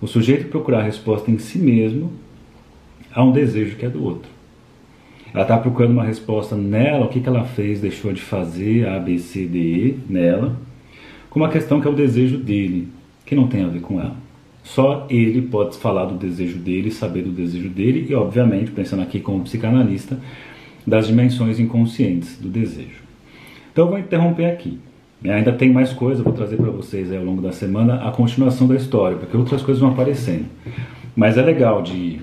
O 0.00 0.06
sujeito 0.06 0.48
procurar 0.48 0.78
a 0.78 0.84
resposta 0.84 1.30
em 1.30 1.38
si 1.38 1.58
mesmo 1.58 2.12
a 3.12 3.24
um 3.24 3.32
desejo 3.32 3.76
que 3.76 3.84
é 3.84 3.88
do 3.88 4.04
outro. 4.04 4.30
Ela 5.34 5.42
está 5.42 5.58
procurando 5.58 5.92
uma 5.92 6.04
resposta 6.04 6.54
nela, 6.56 7.06
o 7.06 7.08
que, 7.08 7.20
que 7.20 7.28
ela 7.28 7.44
fez, 7.44 7.80
deixou 7.80 8.12
de 8.12 8.22
fazer, 8.22 8.88
A, 8.88 8.98
B, 9.00 9.18
C, 9.18 9.46
D, 9.46 9.58
E, 9.58 9.98
nela, 10.08 10.56
com 11.30 11.40
uma 11.40 11.48
questão 11.48 11.80
que 11.80 11.86
é 11.86 11.90
o 11.90 11.94
desejo 11.94 12.38
dele, 12.38 12.88
que 13.24 13.34
não 13.34 13.46
tem 13.46 13.64
a 13.64 13.68
ver 13.68 13.80
com 13.80 14.00
ela. 14.00 14.16
Só 14.62 15.06
ele 15.08 15.42
pode 15.42 15.78
falar 15.78 16.04
do 16.04 16.14
desejo 16.14 16.58
dele, 16.58 16.90
saber 16.90 17.22
do 17.22 17.30
desejo 17.30 17.68
dele 17.70 18.06
e, 18.08 18.14
obviamente, 18.14 18.70
pensando 18.70 19.02
aqui 19.02 19.18
como 19.18 19.44
psicanalista, 19.44 20.18
das 20.86 21.06
dimensões 21.06 21.58
inconscientes 21.58 22.38
do 22.38 22.48
desejo. 22.48 23.02
Então 23.72 23.86
eu 23.86 23.90
vou 23.90 23.98
interromper 23.98 24.46
aqui. 24.46 24.78
Ainda 25.24 25.52
tem 25.52 25.72
mais 25.72 25.92
coisa, 25.92 26.22
vou 26.22 26.32
trazer 26.32 26.56
para 26.56 26.70
vocês 26.70 27.12
ao 27.12 27.24
longo 27.24 27.42
da 27.42 27.52
semana 27.52 28.06
a 28.06 28.10
continuação 28.10 28.66
da 28.66 28.76
história, 28.76 29.16
porque 29.16 29.36
outras 29.36 29.62
coisas 29.62 29.80
vão 29.80 29.90
aparecendo. 29.90 30.46
Mas 31.16 31.36
é 31.36 31.42
legal 31.42 31.82
de, 31.82 32.20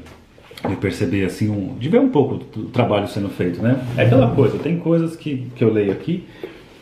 de 0.67 0.75
perceber 0.79 1.25
assim, 1.25 1.49
um, 1.49 1.75
de 1.77 1.89
ver 1.89 1.99
um 1.99 2.09
pouco 2.09 2.37
do 2.37 2.65
trabalho 2.69 3.07
sendo 3.07 3.29
feito, 3.29 3.61
né? 3.61 3.83
É 3.97 4.03
aquela 4.03 4.33
coisa, 4.33 4.57
tem 4.57 4.77
coisas 4.77 5.15
que, 5.15 5.47
que 5.55 5.63
eu 5.63 5.73
leio 5.73 5.91
aqui 5.91 6.23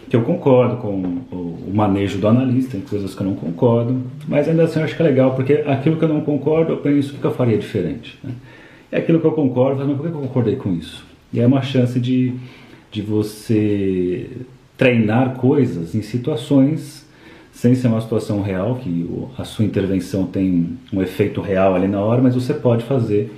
que 0.10 0.16
eu 0.16 0.22
concordo 0.22 0.78
com 0.78 0.94
o, 1.32 1.72
manejo 1.74 2.20
do 2.20 2.28
analista, 2.28 2.72
tem 2.72 2.82
coisas 2.82 3.16
que 3.16 3.22
eu 3.22 3.28
não 3.28 3.36
concordo, 3.36 4.02
mas 4.28 4.48
ainda 4.48 4.64
assim 4.64 4.80
eu 4.80 4.86
acho 4.86 4.96
que 4.96 5.02
é 5.02 5.06
legal, 5.06 5.34
porque 5.34 5.54
aquilo 5.66 5.98
que 5.98 6.04
eu 6.04 6.10
não 6.10 6.22
concordo, 6.22 6.74
eu 6.74 6.78
penso 6.78 7.16
o 7.16 7.20
que 7.20 7.26
eu 7.26 7.34
faria 7.34 7.58
diferente. 7.58 8.18
Né? 8.24 8.32
E 8.92 8.96
aquilo 8.96 9.20
que 9.20 9.26
eu 9.26 9.32
concordo, 9.32 9.84
mas 9.84 9.98
por 9.98 10.04
que 10.04 10.16
eu 10.16 10.22
concordei 10.22 10.56
com 10.56 10.72
isso? 10.74 11.04
E 11.32 11.40
é 11.40 11.48
uma 11.48 11.64
chance 11.64 12.00
de, 12.00 12.34
de 12.92 13.02
você 13.02 14.30
treinar 14.78 15.36
coisas 15.36 15.96
em 15.96 16.02
situações 16.02 17.04
sem 17.52 17.76
ser 17.76 17.88
uma 17.88 18.02
situação 18.02 18.42
real, 18.42 18.76
que 18.76 19.08
a 19.38 19.44
sua 19.44 19.64
intervenção 19.64 20.26
tem 20.26 20.78
um 20.92 21.02
efeito 21.02 21.40
real 21.40 21.76
ali 21.76 21.88
na 21.88 22.02
hora, 22.02 22.22
mas 22.22 22.34
você 22.34 22.54
pode 22.54 22.84
fazer 22.84 23.32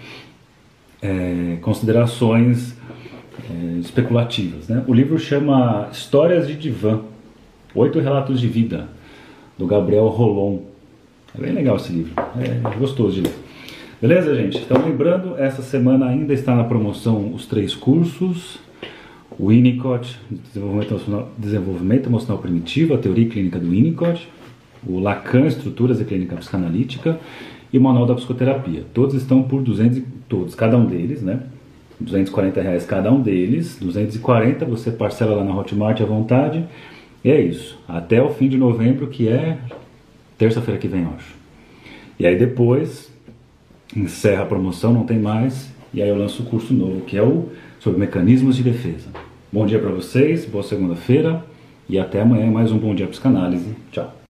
é, 1.01 1.58
considerações 1.62 2.74
é, 3.49 3.79
especulativas. 3.79 4.67
Né? 4.67 4.83
O 4.87 4.93
livro 4.93 5.17
chama 5.17 5.89
Histórias 5.91 6.47
de 6.47 6.55
Divã, 6.55 7.01
Oito 7.73 7.99
Relatos 7.99 8.39
de 8.39 8.47
Vida, 8.47 8.87
do 9.57 9.65
Gabriel 9.65 10.07
Rolon. 10.07 10.59
É 11.37 11.41
bem 11.41 11.53
legal 11.53 11.75
esse 11.75 11.91
livro, 11.91 12.13
é 12.39 12.77
gostoso 12.77 13.15
de 13.15 13.21
ler. 13.21 13.33
Beleza, 14.01 14.35
gente? 14.35 14.57
Então, 14.57 14.85
lembrando, 14.85 15.35
essa 15.37 15.61
semana 15.61 16.07
ainda 16.07 16.33
está 16.33 16.55
na 16.55 16.63
promoção 16.63 17.33
os 17.33 17.45
três 17.45 17.73
cursos 17.73 18.59
o 19.37 19.49
Winnicott, 19.49 20.17
desenvolvimento 20.29 20.91
emocional, 20.91 21.31
desenvolvimento 21.37 22.07
emocional 22.07 22.37
primitivo, 22.41 22.93
a 22.93 22.97
teoria 22.97 23.27
clínica 23.27 23.59
do 23.59 23.69
Winnicott, 23.69 24.27
o 24.87 24.99
Lacan, 24.99 25.45
estruturas 25.45 25.99
e 25.99 26.05
clínica 26.05 26.35
psicanalítica 26.35 27.19
e 27.71 27.77
o 27.77 27.81
manual 27.81 28.05
da 28.05 28.15
psicoterapia. 28.15 28.83
Todos 28.93 29.15
estão 29.15 29.43
por 29.43 29.61
200, 29.61 30.01
todos, 30.29 30.55
cada 30.55 30.77
um 30.77 30.85
deles, 30.85 31.21
né? 31.21 31.41
240 31.99 32.62
reais 32.62 32.86
cada 32.86 33.12
um 33.12 33.21
deles, 33.21 33.77
240 33.79 34.65
você 34.65 34.91
parcela 34.91 35.36
lá 35.36 35.43
na 35.43 35.55
Hotmart 35.55 36.01
à 36.01 36.05
vontade. 36.05 36.65
E 37.23 37.31
é 37.31 37.41
isso, 37.41 37.79
até 37.88 38.21
o 38.21 38.29
fim 38.29 38.47
de 38.47 38.58
novembro, 38.58 39.08
que 39.08 39.27
é 39.27 39.58
terça-feira 40.38 40.79
que 40.79 40.88
vem, 40.88 41.03
eu 41.03 41.10
acho. 41.15 41.34
E 42.19 42.25
aí 42.25 42.38
depois 42.38 43.12
encerra 43.95 44.43
a 44.43 44.45
promoção, 44.45 44.93
não 44.93 45.05
tem 45.05 45.19
mais, 45.19 45.71
e 45.93 46.01
aí 46.01 46.10
eu 46.10 46.17
lanço 46.17 46.43
o 46.43 46.45
curso 46.45 46.73
novo, 46.73 47.01
que 47.01 47.17
é 47.17 47.23
o 47.23 47.49
sobre 47.79 47.99
mecanismos 47.99 48.55
de 48.55 48.63
defesa. 48.63 49.10
Bom 49.51 49.65
dia 49.65 49.79
para 49.79 49.91
vocês, 49.91 50.45
boa 50.45 50.63
segunda-feira 50.63 51.43
e 51.88 51.99
até 51.99 52.21
amanhã 52.21 52.51
mais 52.51 52.71
um 52.71 52.77
Bom 52.77 52.95
Dia 52.95 53.08
Psicanálise. 53.08 53.75
Tchau. 53.91 54.15